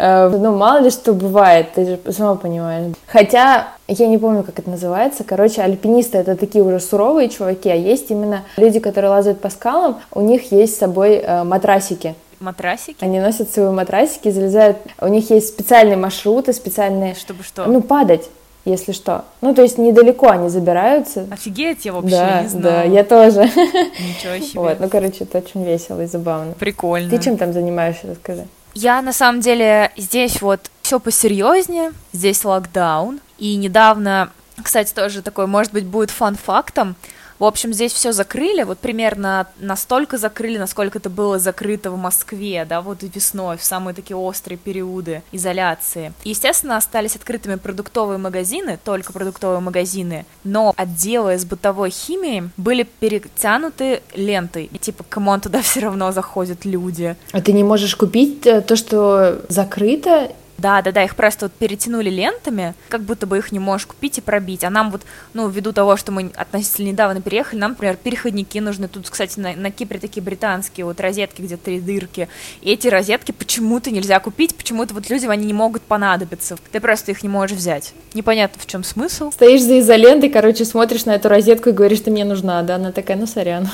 Э, 0.01 0.29
ну, 0.29 0.57
мало 0.57 0.83
ли 0.83 0.91
что 0.91 1.13
бывает, 1.13 1.73
ты 1.75 1.85
же 1.85 2.13
сама 2.13 2.37
понимаешь. 2.37 2.95
Хотя, 3.09 3.69
я 3.89 4.07
не 4.07 4.17
помню, 4.17 4.45
как 4.45 4.61
это 4.61 4.71
называется. 4.71 5.25
Короче, 5.25 5.61
альпинисты— 5.61 6.19
это 6.19 6.37
такие 6.37 6.63
уже 6.63 6.79
суровые 6.79 7.29
чуваки, 7.29 7.69
а 7.69 7.75
есть 7.75 8.11
именно 8.11 8.45
люди, 8.57 8.79
которые 8.79 9.11
лазают 9.11 9.41
по 9.41 9.51
скалам, 9.51 9.99
у 10.13 10.21
них 10.21 10.53
есть 10.53 10.77
с 10.77 10.79
собой 10.79 11.17
э, 11.17 11.43
матрасики. 11.43 12.15
Матрасики? 12.39 13.03
Они 13.03 13.19
носят 13.19 13.53
свои 13.53 13.71
матрасики, 13.71 14.31
залезают... 14.31 14.77
У 15.01 15.09
них 15.09 15.31
есть 15.31 15.49
специальные 15.49 15.97
маршруты, 15.97 16.53
специальные... 16.53 17.17
Чтобы 17.17 17.43
что? 17.43 17.67
Ну, 17.67 17.81
падать 17.81 18.31
если 18.69 18.93
что. 18.93 19.25
Ну, 19.41 19.55
то 19.55 19.63
есть 19.63 19.79
недалеко 19.79 20.29
они 20.29 20.49
забираются. 20.49 21.27
Офигеть, 21.31 21.85
я 21.85 21.93
вообще 21.93 22.17
да, 22.17 22.43
не 22.43 22.49
знала. 22.49 22.65
Да, 22.65 22.83
я 22.85 23.05
тоже. 23.05 23.41
Ничего 23.45 24.39
себе. 24.45 24.61
Вот, 24.61 24.81
ну, 24.81 24.89
короче, 24.89 25.25
это 25.25 25.39
очень 25.39 25.65
весело 25.65 26.03
и 26.03 26.07
забавно. 26.07 26.53
Прикольно. 26.59 27.11
Ты 27.11 27.19
чем 27.23 27.37
там 27.37 27.53
занимаешься, 27.53 28.09
расскажи. 28.09 28.47
Я, 28.75 29.03
на 29.03 29.13
самом 29.13 29.41
деле, 29.41 29.91
здесь 29.97 30.41
вот 30.41 30.71
все 30.83 31.01
посерьезнее, 31.01 31.93
здесь 32.13 32.45
локдаун, 32.45 33.21
и 33.39 33.57
недавно, 33.57 34.31
кстати, 34.63 34.95
тоже 34.95 35.23
такой, 35.23 35.47
может 35.47 35.73
быть, 35.73 35.85
будет 35.85 36.11
fun 36.11 36.37
fact 36.37 36.71
ом, 36.71 36.97
в 37.39 37.45
общем, 37.45 37.73
здесь 37.73 37.93
все 37.93 38.13
закрыли, 38.13 38.63
вот 38.63 38.79
примерно 38.79 39.47
настолько 39.59 40.19
закрыли, 40.19 40.59
насколько 40.59 40.99
это 40.99 41.11
было 41.11 41.39
закрыто 41.39 41.91
в 41.91 41.97
Москве, 41.97 42.67
да, 42.69 42.81
вот 42.81 42.99
весной, 43.03 43.57
в 43.57 43.65
самые 43.65 43.95
такие 43.95 44.17
острые 44.17 44.59
периоды 44.59 45.23
изоляции. 45.33 46.13
естественно, 46.25 46.77
остались 46.77 47.17
открытыми 47.17 47.57
продуктовые 47.57 48.19
магазины, 48.19 48.79
только 48.85 49.13
продуктовые 49.13 49.61
магазины, 49.61 50.27
но 50.45 50.75
отделы 50.77 51.39
с 51.39 51.45
бытовой 51.45 51.91
химией 51.91 52.51
были 52.57 52.83
перетянуты 52.83 54.03
лентой. 54.15 54.71
И 54.73 54.79
типа, 54.79 55.05
come 55.09 55.27
on, 55.27 55.41
туда 55.41 55.63
все 55.63 55.81
равно 55.81 56.13
заходят 56.13 56.65
люди. 56.65 57.17
А 57.33 57.41
ты 57.41 57.53
не 57.53 57.65
можешь 57.65 57.97
купить 57.97 58.47
э, 58.47 58.61
то, 58.61 58.77
что 58.77 59.43
закрыто, 59.49 60.33
да, 60.59 60.83
да, 60.83 60.91
да, 60.91 61.05
их 61.05 61.15
просто 61.15 61.47
вот 61.47 61.53
перетянули 61.53 62.11
лентами, 62.11 62.75
как 62.89 63.03
будто 63.03 63.27
бы 63.27 63.39
их 63.39 63.53
не 63.53 63.61
можешь 63.61 63.87
купить 63.87 64.19
и 64.19 64.21
пробить. 64.21 64.65
А 64.65 64.71
нам 64.71 64.91
вот, 64.91 65.03
ну, 65.33 65.49
ввиду 65.49 65.73
того, 65.73 65.97
что 65.97 66.11
мы 66.11 66.33
относительно 66.35 66.89
недавно 66.89 67.21
переехали, 67.21 67.61
нам, 67.61 67.71
например, 67.73 67.97
переходники 67.97 68.59
нужны. 68.59 68.89
Тут, 68.89 69.09
кстати, 69.09 69.39
на, 69.39 69.55
на 69.55 69.71
Кипре 69.71 70.01
такие 70.01 70.21
британские 70.21 70.85
вот 70.85 71.01
розетки, 71.01 71.43
где 71.43 71.57
три 71.57 71.81
дырки. 71.81 72.29
И 72.61 72.73
эти 72.73 72.89
розетки 72.89 73.31
почему-то 73.31 73.93
нельзя 73.93 74.19
купить, 74.19 74.57
почему-то 74.57 74.95
вот 74.95 75.09
людям 75.09 75.31
они 75.31 75.47
не 75.47 75.55
могут 75.55 75.83
понадобиться. 75.83 76.57
Ты 76.73 76.81
просто 76.81 77.13
их 77.13 77.23
не 77.23 77.29
можешь 77.29 77.57
взять. 77.57 77.93
Непонятно, 78.15 78.61
в 78.61 78.67
чем 78.67 78.83
смысл. 78.83 79.31
Стоишь 79.31 79.63
за 79.63 79.79
изолентой, 79.79 80.29
короче, 80.29 80.65
смотришь 80.65 81.05
на 81.05 81.15
эту 81.15 81.29
розетку 81.29 81.69
и 81.69 81.73
говоришь, 81.73 81.99
что 81.99 82.11
мне 82.11 82.25
нужна, 82.25 82.63
да? 82.63 82.75
Она 82.77 82.91
такая, 82.91 83.17
ну, 83.17 83.29
сорян, 83.29 83.69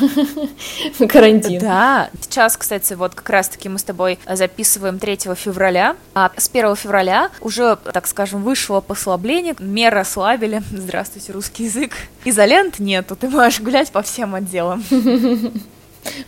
карантин. 1.09 1.61
Да, 1.61 2.11
сейчас, 2.21 2.59
кстати, 2.59 2.93
вот 2.93 3.15
как 3.15 3.31
раз-таки 3.31 3.71
мы 3.71 3.79
с 3.79 3.85
тобой 3.85 4.19
записываем 4.31 4.99
3 4.99 5.17
февраля, 5.35 5.97
а 6.15 6.31
с 6.37 6.51
1 6.53 6.74
февраля 6.75 7.31
уже, 7.41 7.77
так 7.77 8.07
скажем, 8.07 8.43
вышло 8.43 8.81
послабление, 8.81 9.55
меры 9.59 10.01
ослабили, 10.01 10.63
здравствуйте, 10.71 11.33
русский 11.33 11.65
язык, 11.65 11.93
изолент 12.25 12.79
нету, 12.79 13.17
ты 13.17 13.29
можешь 13.29 13.61
гулять 13.61 13.91
по 13.91 14.03
всем 14.03 14.35
отделам. 14.35 14.85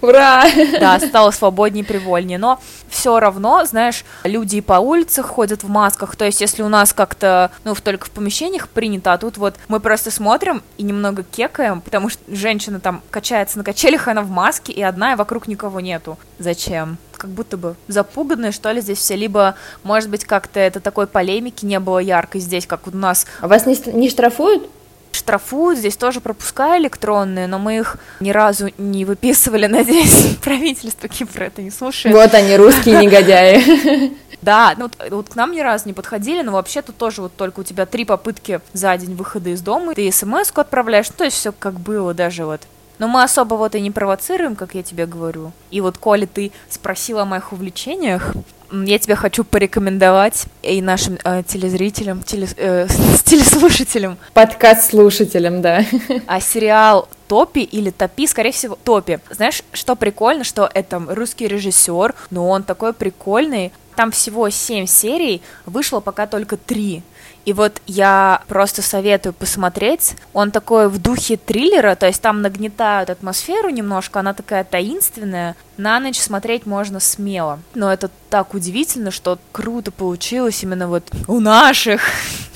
Ура! 0.00 0.44
Да, 0.80 0.98
стало 1.00 1.30
свободнее, 1.30 1.84
привольнее. 1.84 2.38
Но 2.38 2.60
все 2.88 3.18
равно, 3.20 3.64
знаешь, 3.64 4.04
люди 4.24 4.60
по 4.60 4.74
улице 4.74 5.22
ходят 5.22 5.62
в 5.62 5.68
масках. 5.68 6.16
То 6.16 6.24
есть, 6.24 6.40
если 6.40 6.62
у 6.62 6.68
нас 6.68 6.92
как-то, 6.92 7.50
ну, 7.64 7.74
только 7.74 8.06
в 8.06 8.10
помещениях 8.10 8.68
принято, 8.68 9.12
а 9.12 9.18
тут 9.18 9.36
вот 9.36 9.56
мы 9.68 9.80
просто 9.80 10.10
смотрим 10.10 10.62
и 10.76 10.82
немного 10.82 11.22
кекаем, 11.22 11.80
потому 11.80 12.08
что 12.08 12.22
женщина 12.28 12.80
там 12.80 13.02
качается 13.10 13.58
на 13.58 13.64
качелях, 13.64 14.08
она 14.08 14.22
в 14.22 14.30
маске, 14.30 14.72
и 14.72 14.82
одна, 14.82 15.12
и 15.12 15.16
вокруг 15.16 15.48
никого 15.48 15.80
нету. 15.80 16.18
Зачем? 16.38 16.98
Как 17.16 17.30
будто 17.30 17.56
бы 17.56 17.76
запуганные, 17.88 18.52
что 18.52 18.70
ли, 18.70 18.80
здесь 18.80 18.98
все. 18.98 19.16
Либо, 19.16 19.54
может 19.82 20.10
быть, 20.10 20.24
как-то 20.24 20.60
это 20.60 20.80
такой 20.80 21.06
полемики 21.06 21.64
не 21.64 21.80
было 21.80 21.98
яркой 21.98 22.40
здесь, 22.40 22.66
как 22.66 22.86
у 22.86 22.90
нас. 22.96 23.26
А 23.40 23.48
вас 23.48 23.66
не, 23.66 23.76
не 23.92 24.10
штрафуют? 24.10 24.68
штрафуют, 25.16 25.78
здесь 25.78 25.96
тоже 25.96 26.20
пропуска 26.20 26.78
электронные, 26.78 27.46
но 27.46 27.58
мы 27.58 27.78
их 27.78 27.96
ни 28.20 28.30
разу 28.30 28.68
не 28.78 29.04
выписывали, 29.04 29.66
надеюсь, 29.66 30.36
правительство 30.42 31.08
Кипра 31.08 31.44
это 31.44 31.62
не 31.62 31.70
слушает. 31.70 32.14
Вот 32.14 32.32
они, 32.34 32.56
русские 32.56 32.98
негодяи. 33.02 34.12
Да, 34.42 34.74
ну 34.76 34.90
вот 35.10 35.30
к 35.30 35.34
нам 35.34 35.52
ни 35.52 35.60
разу 35.60 35.86
не 35.86 35.92
подходили, 35.92 36.42
но 36.42 36.52
вообще 36.52 36.82
тут 36.82 36.96
тоже 36.96 37.22
вот 37.22 37.34
только 37.34 37.60
у 37.60 37.62
тебя 37.64 37.86
три 37.86 38.04
попытки 38.04 38.60
за 38.72 38.96
день 38.96 39.16
выхода 39.16 39.50
из 39.50 39.60
дома, 39.60 39.94
ты 39.94 40.12
смс-ку 40.12 40.60
отправляешь, 40.60 41.08
ну, 41.08 41.14
то 41.16 41.24
есть 41.24 41.36
все 41.36 41.52
как 41.52 41.80
было 41.80 42.14
даже 42.14 42.44
вот. 42.44 42.60
Но 42.98 43.08
мы 43.08 43.22
особо 43.22 43.54
вот 43.54 43.74
и 43.74 43.80
не 43.80 43.90
провоцируем, 43.90 44.56
как 44.56 44.74
я 44.74 44.82
тебе 44.82 45.06
говорю. 45.06 45.52
И 45.70 45.80
вот, 45.80 45.98
коли 45.98 46.26
ты 46.26 46.52
спросила 46.68 47.22
о 47.22 47.26
моих 47.26 47.52
увлечениях, 47.52 48.34
я 48.72 48.98
тебе 48.98 49.14
хочу 49.14 49.44
порекомендовать 49.44 50.46
и 50.62 50.82
нашим 50.82 51.18
э, 51.24 51.42
телезрителям, 51.46 52.22
телес, 52.22 52.54
э, 52.56 52.88
телеслушателям. 53.24 54.18
Подкаст-слушателям, 54.34 55.62
да. 55.62 55.84
А 56.26 56.40
сериал 56.40 57.08
Топи 57.28 57.60
или 57.60 57.90
Топи, 57.90 58.26
скорее 58.26 58.52
всего, 58.52 58.78
Топи. 58.82 59.20
Знаешь, 59.30 59.62
что 59.72 59.94
прикольно, 59.94 60.44
что 60.44 60.68
это 60.72 61.00
русский 61.08 61.46
режиссер, 61.46 62.14
но 62.30 62.48
он 62.48 62.62
такой 62.62 62.92
прикольный. 62.92 63.72
Там 63.94 64.10
всего 64.10 64.50
семь 64.50 64.86
серий, 64.86 65.42
вышло 65.64 66.00
пока 66.00 66.26
только 66.26 66.56
три. 66.56 67.02
И 67.46 67.52
вот 67.52 67.80
я 67.86 68.42
просто 68.48 68.82
советую 68.82 69.32
посмотреть. 69.32 70.16
Он 70.32 70.50
такой 70.50 70.88
в 70.88 71.00
духе 71.00 71.36
триллера, 71.36 71.94
то 71.94 72.06
есть 72.06 72.20
там 72.20 72.42
нагнетают 72.42 73.08
атмосферу 73.08 73.70
немножко, 73.70 74.18
она 74.18 74.34
такая 74.34 74.64
таинственная. 74.64 75.54
На 75.76 76.00
ночь 76.00 76.18
смотреть 76.18 76.66
можно 76.66 76.98
смело. 76.98 77.60
Но 77.74 77.92
это 77.92 78.10
так 78.30 78.52
удивительно, 78.54 79.12
что 79.12 79.38
круто 79.52 79.92
получилось 79.92 80.60
именно 80.64 80.88
вот 80.88 81.04
у 81.28 81.38
наших. 81.38 82.02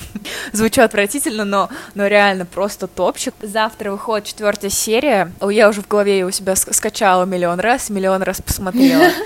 Звучу 0.51 0.81
отвратительно, 0.81 1.45
но, 1.45 1.69
но 1.95 2.07
реально 2.07 2.45
просто 2.45 2.87
топчик. 2.87 3.33
Завтра 3.41 3.91
выходит 3.91 4.27
четвертая 4.27 4.69
серия. 4.69 5.31
Я 5.41 5.69
уже 5.69 5.81
в 5.81 5.87
голове 5.87 6.19
ее 6.19 6.25
у 6.25 6.31
себя 6.31 6.57
скачала 6.57 7.23
миллион 7.23 7.61
раз, 7.61 7.89
миллион 7.89 8.23
раз 8.23 8.41
посмотрела. 8.41 9.07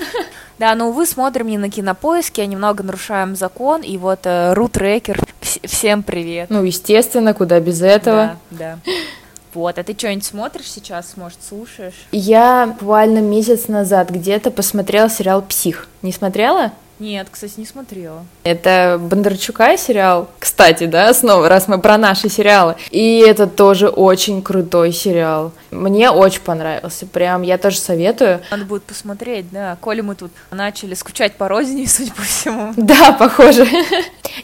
Да, 0.58 0.74
но, 0.76 0.88
увы, 0.88 1.06
смотрим 1.06 1.48
не 1.48 1.58
на 1.58 1.70
кинопоиске, 1.70 2.42
а 2.42 2.46
немного 2.46 2.82
нарушаем 2.82 3.36
закон, 3.36 3.82
и 3.82 3.98
вот 3.98 4.22
э, 4.24 4.54
рутрекер, 4.54 5.20
всем 5.64 6.04
привет. 6.04 6.50
Ну, 6.50 6.64
естественно, 6.64 7.34
куда 7.34 7.60
без 7.60 7.82
этого. 7.82 8.38
Да, 8.52 8.78
да. 8.86 8.92
Вот, 9.54 9.80
а 9.80 9.84
ты 9.84 9.94
что-нибудь 9.94 10.26
смотришь 10.26 10.70
сейчас, 10.70 11.16
может, 11.16 11.40
слушаешь? 11.48 12.08
Я 12.12 12.68
буквально 12.68 13.20
месяц 13.20 13.70
назад 13.70 14.10
где-то 14.10 14.52
посмотрела 14.52 15.10
сериал 15.10 15.42
«Псих». 15.42 15.88
Не 16.02 16.12
смотрела? 16.12 16.74
Нет, 17.00 17.28
кстати, 17.30 17.54
не 17.58 17.66
смотрела. 17.66 18.26
Это 18.44 18.98
Бондарчука 19.02 19.76
сериал, 19.78 20.30
кстати, 20.40 20.86
да, 20.86 21.14
снова, 21.14 21.50
раз 21.50 21.68
мы 21.68 21.80
про 21.80 21.98
наши 21.98 22.30
сериалы. 22.30 22.76
И 22.90 23.20
это 23.20 23.48
тоже 23.48 23.90
очень 23.90 24.42
крутой 24.42 24.94
сериал. 24.94 25.52
Мне 25.72 26.10
очень 26.10 26.42
понравился, 26.42 27.06
прям 27.06 27.42
я 27.42 27.58
тоже 27.58 27.80
советую. 27.80 28.40
Надо 28.50 28.64
будет 28.66 28.84
посмотреть, 28.84 29.48
да. 29.52 29.78
Коли 29.82 30.02
мы 30.02 30.16
тут 30.16 30.32
начали 30.52 30.94
скучать 30.94 31.36
по 31.36 31.48
родине, 31.50 31.88
судя 31.88 32.14
по 32.14 32.22
всему. 32.22 32.74
Да, 32.78 33.12
похоже. 33.12 33.68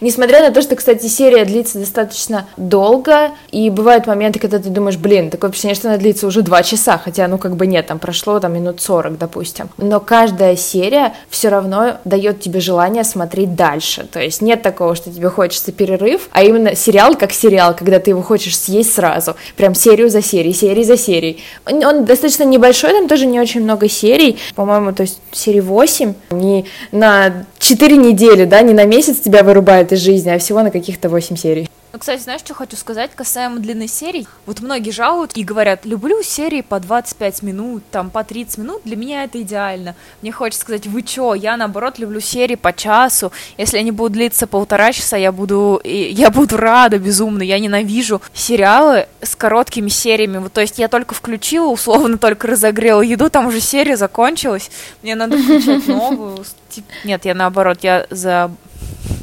Несмотря 0.01 0.41
на 0.41 0.51
то, 0.51 0.61
что, 0.61 0.75
кстати, 0.75 1.07
серия 1.07 1.45
длится 1.45 1.79
достаточно 1.79 2.47
долго, 2.57 3.31
и 3.51 3.69
бывают 3.69 4.07
моменты, 4.07 4.39
когда 4.39 4.59
ты 4.59 4.69
думаешь, 4.69 4.97
блин, 4.97 5.29
такое 5.29 5.49
впечатление, 5.49 5.75
что 5.75 5.89
она 5.89 5.97
длится 5.97 6.27
уже 6.27 6.41
два 6.41 6.63
часа, 6.63 6.97
хотя, 6.97 7.27
ну, 7.27 7.37
как 7.37 7.55
бы 7.55 7.67
нет, 7.67 7.87
там 7.87 7.99
прошло 7.99 8.39
там 8.39 8.53
минут 8.53 8.81
40, 8.81 9.17
допустим. 9.17 9.69
Но 9.77 9.99
каждая 9.99 10.55
серия 10.55 11.13
все 11.29 11.49
равно 11.49 11.97
дает 12.03 12.40
тебе 12.41 12.59
желание 12.59 13.03
смотреть 13.03 13.55
дальше. 13.55 14.07
То 14.11 14.19
есть 14.19 14.41
нет 14.41 14.61
такого, 14.61 14.95
что 14.95 15.11
тебе 15.11 15.29
хочется 15.29 15.71
перерыв, 15.71 16.27
а 16.31 16.43
именно 16.43 16.75
сериал 16.75 17.15
как 17.15 17.31
сериал, 17.31 17.75
когда 17.75 17.99
ты 17.99 18.11
его 18.11 18.21
хочешь 18.21 18.57
съесть 18.57 18.93
сразу. 18.93 19.35
Прям 19.55 19.75
серию 19.75 20.09
за 20.09 20.21
серией, 20.21 20.53
серии 20.53 20.83
за 20.83 20.97
серией. 20.97 21.43
Он, 21.65 21.83
он 21.83 22.05
достаточно 22.05 22.43
небольшой, 22.43 22.91
там 22.91 23.07
тоже 23.07 23.25
не 23.25 23.39
очень 23.39 23.61
много 23.61 23.87
серий. 23.87 24.37
По-моему, 24.55 24.93
то 24.93 25.03
есть 25.03 25.19
серии 25.31 25.61
8. 25.61 26.13
Не 26.31 26.65
на 26.91 27.45
4 27.59 27.97
недели, 27.97 28.45
да, 28.45 28.61
не 28.61 28.73
на 28.73 28.85
месяц 28.85 29.17
тебя 29.19 29.43
вырубает 29.43 29.91
из 29.91 29.99
жизни, 29.99 30.29
а 30.29 30.39
всего 30.39 30.61
на 30.61 30.71
каких-то 30.71 31.09
8 31.09 31.35
серий. 31.35 31.69
Ну, 31.93 31.99
кстати, 31.99 32.21
знаешь, 32.21 32.39
что 32.39 32.53
хочу 32.53 32.77
сказать 32.77 33.11
касаемо 33.13 33.59
длины 33.59 33.85
серий? 33.85 34.25
Вот 34.45 34.61
многие 34.61 34.91
жалуют 34.91 35.35
и 35.35 35.43
говорят, 35.43 35.85
люблю 35.85 36.23
серии 36.23 36.61
по 36.61 36.79
25 36.79 37.43
минут, 37.43 37.83
там, 37.91 38.09
по 38.09 38.23
30 38.23 38.59
минут, 38.59 38.81
для 38.85 38.95
меня 38.95 39.25
это 39.25 39.41
идеально. 39.41 39.95
Мне 40.21 40.31
хочется 40.31 40.61
сказать, 40.61 40.87
вы 40.87 41.01
чё, 41.01 41.33
я, 41.33 41.57
наоборот, 41.57 41.99
люблю 41.99 42.21
серии 42.21 42.55
по 42.55 42.71
часу, 42.71 43.33
если 43.57 43.77
они 43.77 43.91
будут 43.91 44.13
длиться 44.13 44.47
полтора 44.47 44.93
часа, 44.93 45.17
я 45.17 45.33
буду, 45.33 45.81
я 45.83 46.29
буду 46.29 46.55
рада 46.55 46.97
безумно, 46.97 47.43
я 47.43 47.59
ненавижу 47.59 48.21
сериалы 48.33 49.07
с 49.21 49.35
короткими 49.35 49.89
сериями, 49.89 50.37
вот, 50.37 50.53
то 50.53 50.61
есть 50.61 50.79
я 50.79 50.87
только 50.87 51.13
включила, 51.13 51.67
условно, 51.67 52.17
только 52.17 52.47
разогрела 52.47 53.01
еду, 53.01 53.29
там 53.29 53.47
уже 53.47 53.59
серия 53.59 53.97
закончилась, 53.97 54.71
мне 55.01 55.15
надо 55.15 55.37
включать 55.37 55.85
новую, 55.87 56.45
нет, 57.03 57.25
я 57.25 57.33
наоборот, 57.33 57.79
я 57.81 58.07
за 58.09 58.49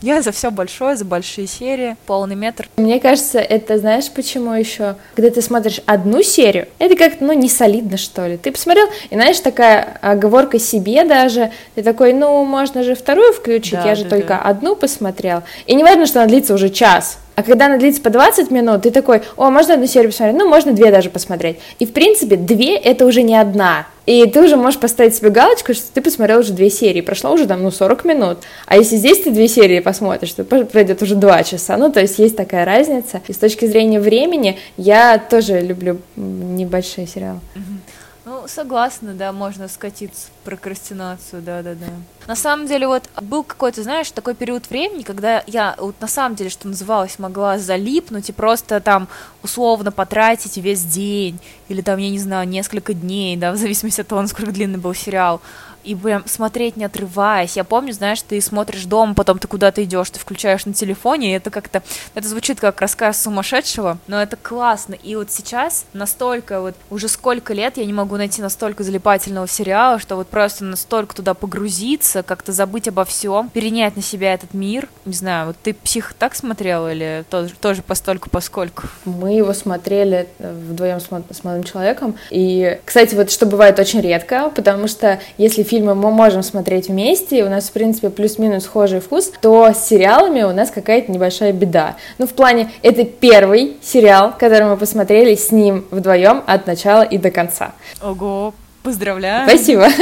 я 0.02 0.22
за 0.22 0.32
все 0.32 0.50
большое, 0.50 0.96
за 0.96 1.04
большие 1.04 1.46
серии, 1.46 1.96
полный 2.06 2.36
метр. 2.36 2.68
Мне 2.76 3.00
кажется, 3.00 3.38
это 3.38 3.78
знаешь 3.78 4.10
почему 4.10 4.52
еще? 4.52 4.96
Когда 5.14 5.30
ты 5.30 5.42
смотришь 5.42 5.80
одну 5.86 6.22
серию, 6.22 6.68
это 6.78 6.96
как-то, 6.96 7.24
ну, 7.24 7.32
не 7.32 7.48
солидно, 7.48 7.96
что 7.96 8.26
ли. 8.26 8.36
Ты 8.36 8.52
посмотрел, 8.52 8.86
и 9.10 9.14
знаешь, 9.14 9.40
такая 9.40 9.98
оговорка 10.00 10.58
себе 10.58 11.04
даже, 11.04 11.50
ты 11.74 11.82
такой, 11.82 12.12
ну, 12.12 12.44
можно 12.44 12.82
же 12.82 12.94
вторую 12.94 13.32
включить, 13.32 13.74
да, 13.74 13.88
я 13.88 13.94
же 13.94 14.04
да, 14.04 14.10
только 14.10 14.28
да. 14.28 14.38
одну 14.40 14.76
посмотрел. 14.76 15.42
И 15.66 15.74
не 15.74 15.84
важно, 15.84 16.06
что 16.06 16.20
она 16.20 16.28
длится 16.28 16.54
уже 16.54 16.68
час, 16.68 17.18
а 17.38 17.44
когда 17.44 17.66
она 17.66 17.76
длится 17.76 18.02
по 18.02 18.10
20 18.10 18.50
минут, 18.50 18.82
ты 18.82 18.90
такой, 18.90 19.22
о, 19.36 19.48
можно 19.50 19.74
одну 19.74 19.86
серию 19.86 20.10
посмотреть? 20.10 20.36
Ну, 20.36 20.48
можно 20.48 20.72
две 20.72 20.90
даже 20.90 21.08
посмотреть. 21.08 21.58
И, 21.78 21.86
в 21.86 21.92
принципе, 21.92 22.34
две— 22.34 22.76
это 22.76 23.06
уже 23.06 23.22
не 23.22 23.36
одна. 23.36 23.86
И 24.06 24.26
ты 24.26 24.42
уже 24.42 24.56
можешь 24.56 24.80
поставить 24.80 25.14
себе 25.14 25.30
галочку, 25.30 25.72
что 25.72 25.84
ты 25.94 26.00
посмотрел 26.00 26.40
уже 26.40 26.52
две 26.52 26.68
серии, 26.68 27.00
прошло 27.00 27.30
уже 27.30 27.46
там, 27.46 27.62
ну, 27.62 27.70
40 27.70 28.04
минут. 28.06 28.38
А 28.66 28.76
если 28.76 28.96
здесь 28.96 29.20
ты 29.20 29.30
две 29.30 29.46
серии 29.46 29.78
посмотришь, 29.88 30.34
то 30.34 30.44
пройдет 30.44 31.00
уже 31.02 31.14
два 31.14 31.42
часа. 31.42 31.78
Ну, 31.78 31.90
то 31.90 32.00
есть 32.00 32.18
есть 32.18 32.36
такая 32.36 32.66
разница. 32.66 33.22
И 33.26 33.32
с 33.32 33.38
точки 33.38 33.64
зрения 33.64 34.00
времени 34.00 34.58
я 34.76 35.18
тоже 35.18 35.60
люблю 35.60 35.98
небольшие 36.16 37.06
сериалы. 37.06 37.40
Ну, 38.26 38.46
согласна, 38.46 39.14
да, 39.14 39.32
можно 39.32 39.68
скатиться 39.68 40.26
в 40.26 40.44
прокрастинацию, 40.44 41.40
да-да-да. 41.40 41.86
На 42.26 42.36
самом 42.36 42.66
деле, 42.66 42.86
вот 42.86 43.04
был 43.22 43.42
какой-то, 43.42 43.82
знаешь, 43.82 44.10
такой 44.10 44.34
период 44.34 44.68
времени, 44.68 45.02
когда 45.02 45.42
я 45.46 45.74
вот 45.78 45.94
на 46.02 46.08
самом 46.08 46.36
деле, 46.36 46.50
что 46.50 46.68
называлось, 46.68 47.18
могла 47.18 47.58
залипнуть 47.58 48.28
и 48.28 48.32
просто 48.32 48.80
там 48.80 49.08
условно 49.42 49.90
потратить 49.90 50.58
весь 50.58 50.84
день 50.84 51.40
или 51.70 51.80
там, 51.80 51.98
я 51.98 52.10
не 52.10 52.18
знаю, 52.18 52.46
несколько 52.46 52.92
дней, 52.92 53.38
да, 53.38 53.52
в 53.52 53.56
зависимости 53.56 54.02
от 54.02 54.08
того, 54.08 54.20
насколько 54.20 54.52
длинный 54.52 54.78
был 54.78 54.92
сериал 54.92 55.40
и 55.84 55.94
прям 55.94 56.26
смотреть 56.26 56.76
не 56.76 56.84
отрываясь. 56.84 57.56
Я 57.56 57.64
помню, 57.64 57.92
знаешь, 57.92 58.22
ты 58.22 58.40
смотришь 58.40 58.84
дома, 58.84 59.14
потом 59.14 59.38
ты 59.38 59.48
куда-то 59.48 59.82
идешь, 59.84 60.10
ты 60.10 60.18
включаешь 60.18 60.66
на 60.66 60.72
телефоне, 60.72 61.32
и 61.32 61.36
это 61.36 61.50
как-то, 61.50 61.82
это 62.14 62.28
звучит 62.28 62.60
как 62.60 62.80
рассказ 62.80 63.22
сумасшедшего, 63.22 63.98
но 64.06 64.20
это 64.22 64.36
классно. 64.36 64.94
И 64.94 65.16
вот 65.16 65.30
сейчас 65.30 65.86
настолько 65.92 66.60
вот, 66.60 66.74
уже 66.90 67.08
сколько 67.08 67.52
лет 67.54 67.76
я 67.76 67.84
не 67.84 67.92
могу 67.92 68.16
найти 68.16 68.42
настолько 68.42 68.82
залипательного 68.82 69.48
сериала, 69.48 69.98
что 69.98 70.16
вот 70.16 70.28
просто 70.28 70.64
настолько 70.64 71.14
туда 71.14 71.34
погрузиться, 71.34 72.22
как-то 72.22 72.52
забыть 72.52 72.88
обо 72.88 73.04
всем, 73.04 73.48
перенять 73.50 73.96
на 73.96 74.02
себя 74.02 74.34
этот 74.34 74.54
мир. 74.54 74.88
Не 75.04 75.14
знаю, 75.14 75.48
вот 75.48 75.56
ты 75.62 75.74
псих 75.74 76.14
так 76.14 76.34
смотрел 76.34 76.88
или 76.88 77.24
тоже, 77.30 77.54
тоже 77.60 77.82
постольку 77.82 78.30
поскольку? 78.30 78.84
Мы 79.04 79.36
его 79.36 79.52
смотрели 79.52 80.28
э, 80.38 80.52
вдвоем 80.52 81.00
с, 81.00 81.06
с 81.06 81.44
молодым 81.44 81.64
человеком. 81.64 82.16
И, 82.30 82.78
кстати, 82.84 83.14
вот 83.14 83.30
что 83.30 83.46
бывает 83.46 83.78
очень 83.78 84.00
редко, 84.00 84.50
потому 84.54 84.88
что 84.88 85.20
если 85.36 85.62
фильмы 85.68 85.94
мы 85.94 86.10
можем 86.10 86.42
смотреть 86.42 86.88
вместе, 86.88 87.38
и 87.38 87.42
у 87.42 87.48
нас, 87.48 87.68
в 87.68 87.72
принципе, 87.72 88.10
плюс-минус 88.10 88.64
схожий 88.64 89.00
вкус, 89.00 89.30
то 89.40 89.72
с 89.72 89.86
сериалами 89.86 90.42
у 90.42 90.52
нас 90.52 90.70
какая-то 90.70 91.12
небольшая 91.12 91.52
беда. 91.52 91.96
Ну, 92.18 92.26
в 92.26 92.32
плане, 92.32 92.70
это 92.82 93.04
первый 93.04 93.76
сериал, 93.82 94.34
который 94.38 94.66
мы 94.66 94.76
посмотрели 94.76 95.34
с 95.34 95.52
ним 95.52 95.84
вдвоем 95.90 96.42
от 96.46 96.66
начала 96.66 97.02
и 97.02 97.18
до 97.18 97.30
конца. 97.30 97.72
Ого, 98.02 98.54
Поздравляю. 98.82 99.48
Спасибо. 99.48 99.88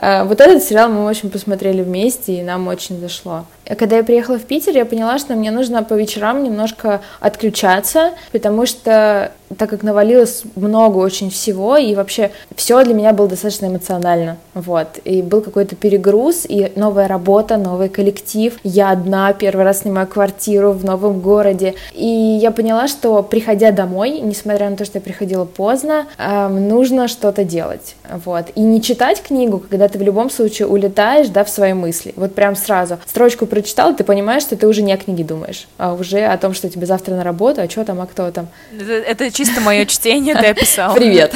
А, 0.00 0.22
вот 0.22 0.40
этот 0.40 0.62
сериал 0.62 0.88
мы 0.90 1.04
очень 1.06 1.28
посмотрели 1.28 1.82
вместе, 1.82 2.34
и 2.34 2.42
нам 2.42 2.68
очень 2.68 3.00
зашло. 3.00 3.46
Когда 3.76 3.98
я 3.98 4.04
приехала 4.04 4.38
в 4.38 4.44
Питер, 4.44 4.74
я 4.74 4.86
поняла, 4.86 5.18
что 5.18 5.34
мне 5.34 5.50
нужно 5.50 5.82
по 5.82 5.94
вечерам 5.94 6.42
немножко 6.42 7.02
отключаться, 7.20 8.12
потому 8.32 8.64
что 8.66 9.32
так 9.56 9.70
как 9.70 9.82
навалилось 9.82 10.42
много 10.56 10.98
очень 10.98 11.30
всего, 11.30 11.76
и 11.76 11.94
вообще 11.94 12.30
все 12.54 12.82
для 12.84 12.94
меня 12.94 13.12
было 13.12 13.28
достаточно 13.28 13.66
эмоционально, 13.66 14.36
вот, 14.54 14.98
и 15.04 15.22
был 15.22 15.40
какой-то 15.40 15.74
перегруз, 15.76 16.44
и 16.46 16.72
новая 16.76 17.08
работа, 17.08 17.56
новый 17.56 17.88
коллектив, 17.88 18.54
я 18.62 18.90
одна, 18.90 19.32
первый 19.32 19.64
раз 19.64 19.80
снимаю 19.80 20.06
квартиру 20.06 20.72
в 20.72 20.84
новом 20.84 21.20
городе, 21.20 21.74
и 21.94 22.06
я 22.06 22.50
поняла, 22.50 22.88
что 22.88 23.22
приходя 23.22 23.72
домой, 23.72 24.20
несмотря 24.20 24.68
на 24.68 24.76
то, 24.76 24.84
что 24.84 24.98
я 24.98 25.02
приходила 25.02 25.44
поздно, 25.44 26.06
эм, 26.18 26.68
нужно 26.68 27.08
что-то 27.08 27.44
делать, 27.44 27.96
вот, 28.24 28.46
и 28.54 28.60
не 28.60 28.82
читать 28.82 29.22
книгу, 29.22 29.58
когда 29.58 29.88
ты 29.88 29.98
в 29.98 30.02
любом 30.02 30.30
случае 30.30 30.68
улетаешь, 30.68 31.28
да, 31.28 31.44
в 31.44 31.48
свои 31.48 31.72
мысли, 31.72 32.12
вот 32.16 32.34
прям 32.34 32.54
сразу, 32.54 32.98
строчку 33.06 33.46
прочитал, 33.58 33.94
ты 33.94 34.04
понимаешь, 34.04 34.42
что 34.42 34.56
ты 34.56 34.68
уже 34.68 34.82
не 34.82 34.92
о 34.92 34.96
книге 34.96 35.24
думаешь, 35.24 35.66
а 35.78 35.94
уже 35.94 36.24
о 36.24 36.38
том, 36.38 36.54
что 36.54 36.70
тебе 36.70 36.86
завтра 36.86 37.14
на 37.14 37.24
работу, 37.24 37.60
а 37.60 37.68
что 37.68 37.84
там, 37.84 38.00
а 38.00 38.06
кто 38.06 38.30
там. 38.30 38.48
Это, 38.72 38.92
это 38.92 39.30
чисто 39.32 39.60
мое 39.60 39.84
чтение, 39.86 40.36
ты 40.36 40.46
описал. 40.46 40.94
Привет. 40.94 41.34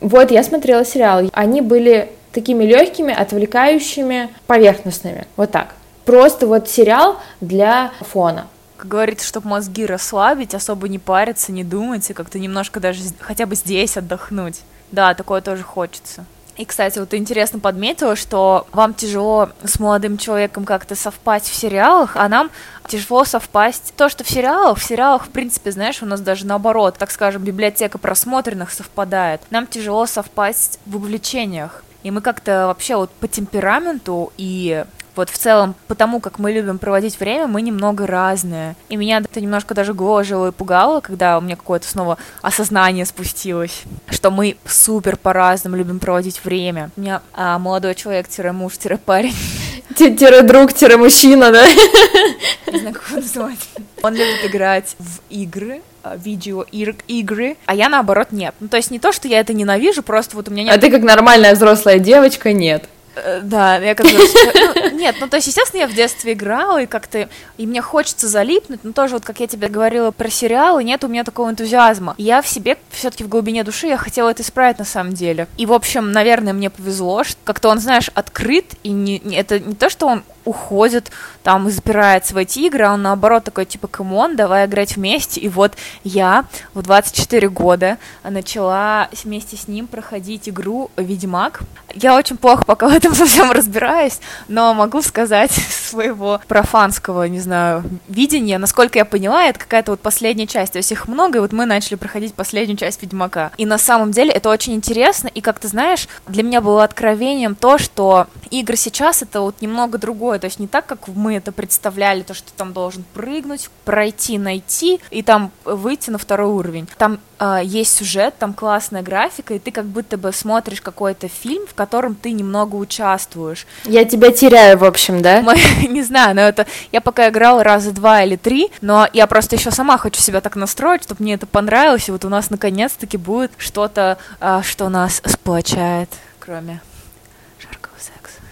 Вот, 0.00 0.30
я 0.30 0.42
смотрела 0.42 0.84
сериал. 0.84 1.30
Они 1.32 1.62
были 1.62 2.10
такими 2.32 2.64
легкими, 2.64 3.14
отвлекающими, 3.14 4.28
поверхностными. 4.46 5.26
Вот 5.36 5.50
так. 5.50 5.74
Просто 6.04 6.46
вот 6.46 6.68
сериал 6.68 7.18
для 7.40 7.92
фона. 8.00 8.46
Как 8.76 8.88
говорится, 8.88 9.26
чтобы 9.26 9.48
мозги 9.48 9.86
расслабить, 9.86 10.54
особо 10.54 10.88
не 10.88 10.98
париться, 10.98 11.52
не 11.52 11.64
думать, 11.64 12.10
и 12.10 12.12
как-то 12.12 12.38
немножко 12.38 12.80
даже 12.80 13.00
хотя 13.18 13.46
бы 13.46 13.54
здесь 13.54 13.96
отдохнуть. 13.96 14.60
Да, 14.92 15.14
такое 15.14 15.40
тоже 15.40 15.62
хочется. 15.62 16.26
И, 16.56 16.64
кстати, 16.64 16.98
вот 16.98 17.12
интересно 17.14 17.58
подметила, 17.58 18.14
что 18.14 18.66
вам 18.72 18.94
тяжело 18.94 19.50
с 19.64 19.80
молодым 19.80 20.18
человеком 20.18 20.64
как-то 20.64 20.94
совпасть 20.94 21.48
в 21.48 21.54
сериалах, 21.54 22.16
а 22.16 22.28
нам 22.28 22.50
тяжело 22.86 23.24
совпасть. 23.24 23.92
То, 23.96 24.08
что 24.08 24.22
в 24.22 24.30
сериалах, 24.30 24.78
в 24.78 24.84
сериалах, 24.84 25.26
в 25.26 25.30
принципе, 25.30 25.72
знаешь, 25.72 26.02
у 26.02 26.06
нас 26.06 26.20
даже 26.20 26.46
наоборот, 26.46 26.96
так 26.96 27.10
скажем, 27.10 27.42
библиотека 27.42 27.98
просмотренных 27.98 28.70
совпадает. 28.70 29.40
Нам 29.50 29.66
тяжело 29.66 30.06
совпасть 30.06 30.78
в 30.86 30.96
увлечениях. 30.96 31.82
И 32.04 32.10
мы 32.10 32.20
как-то 32.20 32.66
вообще 32.68 32.96
вот 32.96 33.10
по 33.10 33.26
темпераменту 33.26 34.32
и 34.36 34.84
вот 35.16 35.30
в 35.30 35.38
целом, 35.38 35.74
потому 35.88 36.20
как 36.20 36.38
мы 36.38 36.52
любим 36.52 36.78
проводить 36.78 37.18
время, 37.18 37.46
мы 37.46 37.62
немного 37.62 38.06
разные. 38.06 38.76
И 38.88 38.96
меня 38.96 39.18
это 39.18 39.40
немножко 39.40 39.74
даже 39.74 39.94
гложило 39.94 40.48
и 40.48 40.52
пугало, 40.52 41.00
когда 41.00 41.38
у 41.38 41.40
меня 41.40 41.56
какое-то 41.56 41.88
снова 41.88 42.18
осознание 42.42 43.06
спустилось, 43.06 43.82
что 44.10 44.30
мы 44.30 44.56
супер 44.66 45.16
по-разному 45.16 45.76
любим 45.76 45.98
проводить 45.98 46.44
время. 46.44 46.90
У 46.96 47.00
меня 47.00 47.22
а, 47.32 47.58
молодой 47.58 47.94
человек-муж-парень. 47.94 49.34
Тире-друг-мужчина, 49.96 51.52
да? 51.52 51.66
Не 52.72 52.78
знаю, 52.78 52.94
как 52.94 53.08
его 53.08 53.20
называть. 53.20 53.58
Он 54.02 54.14
любит 54.14 54.44
играть 54.44 54.96
в 54.98 55.20
игры, 55.30 55.82
а, 56.02 56.16
видеоигры, 56.16 57.56
а 57.66 57.74
я 57.74 57.88
наоборот 57.88 58.28
нет. 58.30 58.54
Ну, 58.60 58.68
то 58.68 58.76
есть 58.76 58.90
не 58.90 58.98
то, 58.98 59.12
что 59.12 59.28
я 59.28 59.40
это 59.40 59.54
ненавижу, 59.54 60.02
просто 60.02 60.36
вот 60.36 60.48
у 60.48 60.50
меня 60.50 60.64
нет... 60.64 60.74
А 60.74 60.78
ты 60.78 60.90
как 60.90 61.02
нормальная 61.02 61.54
взрослая 61.54 61.98
девочка, 61.98 62.52
нет. 62.52 62.88
Э, 63.16 63.40
да, 63.42 63.76
я 63.78 63.94
как 63.94 64.06
бы... 64.06 64.12
Ну, 64.12 64.90
нет, 64.96 65.16
ну 65.20 65.28
то 65.28 65.36
есть, 65.36 65.48
естественно, 65.48 65.82
я 65.82 65.86
в 65.86 65.94
детстве 65.94 66.32
играла, 66.32 66.82
и 66.82 66.86
как-то... 66.86 67.28
И 67.56 67.66
мне 67.66 67.80
хочется 67.82 68.28
залипнуть, 68.28 68.80
но 68.82 68.92
тоже 68.92 69.14
вот, 69.14 69.24
как 69.24 69.40
я 69.40 69.46
тебе 69.46 69.68
говорила 69.68 70.10
про 70.10 70.28
сериалы, 70.30 70.84
нет 70.84 71.04
у 71.04 71.08
меня 71.08 71.24
такого 71.24 71.50
энтузиазма. 71.50 72.14
Я 72.18 72.42
в 72.42 72.48
себе 72.48 72.76
все 72.90 73.10
таки 73.10 73.24
в 73.24 73.28
глубине 73.28 73.64
души, 73.64 73.86
я 73.86 73.96
хотела 73.96 74.30
это 74.30 74.42
исправить 74.42 74.78
на 74.78 74.84
самом 74.84 75.14
деле. 75.14 75.48
И, 75.56 75.66
в 75.66 75.72
общем, 75.72 76.12
наверное, 76.12 76.52
мне 76.52 76.70
повезло, 76.70 77.24
что 77.24 77.36
как-то 77.44 77.68
он, 77.68 77.78
знаешь, 77.78 78.10
открыт, 78.14 78.74
и 78.82 78.90
не, 78.90 79.18
это 79.34 79.58
не 79.58 79.74
то, 79.74 79.90
что 79.90 80.06
он 80.06 80.24
уходит 80.44 81.10
там 81.42 81.68
и 81.68 81.70
запирается 81.70 82.34
в 82.34 82.36
эти 82.36 82.60
игры, 82.60 82.84
а 82.84 82.94
он 82.94 83.02
наоборот 83.02 83.44
такой, 83.44 83.64
типа, 83.66 83.86
come 83.88 84.15
on, 84.15 84.36
давай 84.36 84.66
играть 84.66 84.96
вместе. 84.96 85.40
И 85.40 85.48
вот 85.48 85.74
я 86.04 86.44
в 86.72 86.82
24 86.82 87.48
года 87.48 87.98
начала 88.22 89.08
вместе 89.24 89.56
с 89.56 89.68
ним 89.68 89.86
проходить 89.86 90.48
игру 90.48 90.90
Ведьмак. 90.96 91.60
Я 91.94 92.16
очень 92.16 92.36
плохо 92.36 92.64
пока 92.64 92.88
в 92.88 92.92
этом 92.92 93.14
совсем 93.14 93.50
разбираюсь, 93.50 94.20
но 94.48 94.74
могу 94.74 95.02
сказать 95.02 95.52
своего 95.84 96.40
профанского, 96.48 97.24
не 97.24 97.40
знаю, 97.40 97.84
видения, 98.08 98.58
насколько 98.58 98.98
я 98.98 99.04
поняла, 99.04 99.44
это 99.44 99.58
какая-то 99.58 99.92
вот 99.92 100.00
последняя 100.00 100.46
часть, 100.46 100.72
то 100.72 100.78
есть 100.78 100.90
их 100.92 101.08
много, 101.08 101.38
и 101.38 101.40
вот 101.40 101.52
мы 101.52 101.66
начали 101.66 101.96
проходить 101.96 102.34
последнюю 102.34 102.76
часть 102.76 103.02
Ведьмака. 103.02 103.52
И 103.56 103.66
на 103.66 103.78
самом 103.78 104.10
деле 104.10 104.32
это 104.32 104.48
очень 104.48 104.74
интересно, 104.74 105.28
и 105.28 105.40
как 105.40 105.58
ты 105.58 105.68
знаешь, 105.68 106.08
для 106.26 106.42
меня 106.42 106.60
было 106.60 106.84
откровением 106.84 107.54
то, 107.54 107.78
что 107.78 108.26
игры 108.50 108.76
сейчас 108.76 109.22
это 109.22 109.40
вот 109.40 109.60
немного 109.60 109.98
другое, 109.98 110.33
то 110.38 110.46
есть 110.46 110.58
не 110.58 110.66
так, 110.66 110.86
как 110.86 111.08
мы 111.08 111.36
это 111.36 111.52
представляли, 111.52 112.22
то, 112.22 112.34
что 112.34 112.48
ты 112.48 112.52
там 112.56 112.72
должен 112.72 113.04
прыгнуть, 113.14 113.70
пройти, 113.84 114.38
найти 114.38 115.00
и 115.10 115.22
там 115.22 115.50
выйти 115.64 116.10
на 116.10 116.18
второй 116.18 116.48
уровень. 116.48 116.88
Там 116.98 117.20
э, 117.38 117.60
есть 117.64 117.96
сюжет, 117.96 118.34
там 118.38 118.54
классная 118.54 119.02
графика, 119.02 119.54
и 119.54 119.58
ты 119.58 119.70
как 119.70 119.86
будто 119.86 120.16
бы 120.16 120.32
смотришь 120.32 120.80
какой-то 120.80 121.28
фильм, 121.28 121.66
в 121.66 121.74
котором 121.74 122.14
ты 122.14 122.32
немного 122.32 122.76
участвуешь. 122.76 123.66
Я 123.84 124.04
тебя 124.04 124.30
теряю, 124.30 124.78
в 124.78 124.84
общем, 124.84 125.22
да? 125.22 125.42
Не 125.88 126.02
знаю, 126.02 126.34
но 126.34 126.42
это 126.42 126.66
я 126.92 127.00
пока 127.00 127.28
играла 127.28 127.62
раза 127.62 127.92
два 127.92 128.22
или 128.22 128.36
три, 128.36 128.70
но 128.80 129.08
я 129.12 129.26
просто 129.26 129.56
еще 129.56 129.70
сама 129.70 129.98
хочу 129.98 130.20
себя 130.20 130.40
так 130.40 130.56
настроить, 130.56 131.04
чтобы 131.04 131.22
мне 131.22 131.34
это 131.34 131.46
понравилось, 131.46 132.08
и 132.08 132.12
вот 132.12 132.24
у 132.24 132.28
нас 132.28 132.50
наконец-таки 132.50 133.16
будет 133.16 133.52
что-то, 133.58 134.18
э, 134.40 134.60
что 134.64 134.88
нас 134.88 135.22
сплочает, 135.24 136.10
кроме. 136.38 136.80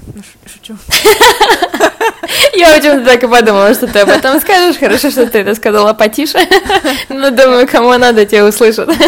Ну, 0.07 0.23
шучу. 0.47 0.77
Я 2.55 2.77
очень 2.77 3.05
так 3.05 3.23
и 3.23 3.27
подумала, 3.27 3.73
что 3.75 3.87
ты 3.87 4.01
об 4.01 4.09
этом 4.09 4.41
скажешь. 4.41 4.79
Хорошо, 4.79 5.11
что 5.11 5.27
ты 5.27 5.39
это 5.39 5.55
сказала 5.55 5.93
потише. 5.95 6.39
Но 7.09 7.31
думаю, 7.31 7.69
кому 7.69 7.97
надо, 7.99 8.27
те 8.27 8.43
услышат. 8.43 8.91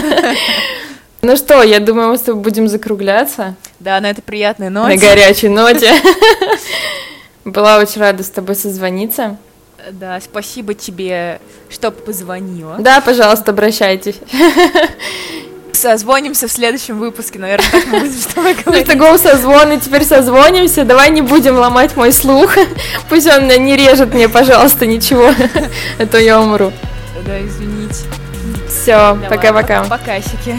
Ну 1.23 1.39
что, 1.39 1.63
я 1.63 1.81
думаю, 1.81 2.11
мы 2.11 2.19
с 2.19 2.21
тобой 2.21 2.43
будем 2.43 2.69
закругляться. 2.69 3.55
Да, 3.81 3.99
на 3.99 4.11
этой 4.11 4.21
приятной 4.21 4.69
ноте. 4.69 4.95
На 4.95 5.01
горячей 5.01 5.49
ноте. 5.49 5.91
Была 7.47 7.79
очень 7.79 8.03
рада 8.03 8.23
с 8.23 8.29
тобой 8.29 8.55
созвониться. 8.55 9.39
Да, 9.91 10.21
спасибо 10.21 10.75
тебе, 10.75 11.41
что 11.71 11.91
позвонила. 11.91 12.77
Да, 12.79 13.01
пожалуйста, 13.01 13.53
обращайтесь. 13.53 14.17
Созвонимся 15.85 16.49
в 16.49 16.51
следующем 16.51 16.99
выпуске, 16.99 17.39
наверное, 17.39 17.71
так 17.71 17.85
мы 17.89 18.01
будем 18.01 18.13
с 18.15 18.25
тобой 18.25 18.55
говорить. 18.55 18.87
Того 18.87 19.19
созвон, 19.19 19.73
и 19.73 19.79
теперь 19.79 20.03
созвонимся. 20.03 20.83
Давай 20.83 21.11
не 21.11 21.21
будем 21.21 21.59
ломать 21.59 21.95
мой 21.95 22.11
слух. 22.11 22.57
Пусть 23.11 23.27
он 23.27 23.49
не 23.49 23.77
режет 23.77 24.15
мне, 24.15 24.31
пожалуйста, 24.31 24.87
ничего, 24.87 25.29
а 25.99 26.07
то 26.07 26.17
я 26.19 26.41
умру. 26.41 26.73
Да, 27.27 27.39
извините. 27.39 28.07
Все, 28.67 29.19
пока-пока. 29.29 29.85
Покасики. 29.85 30.57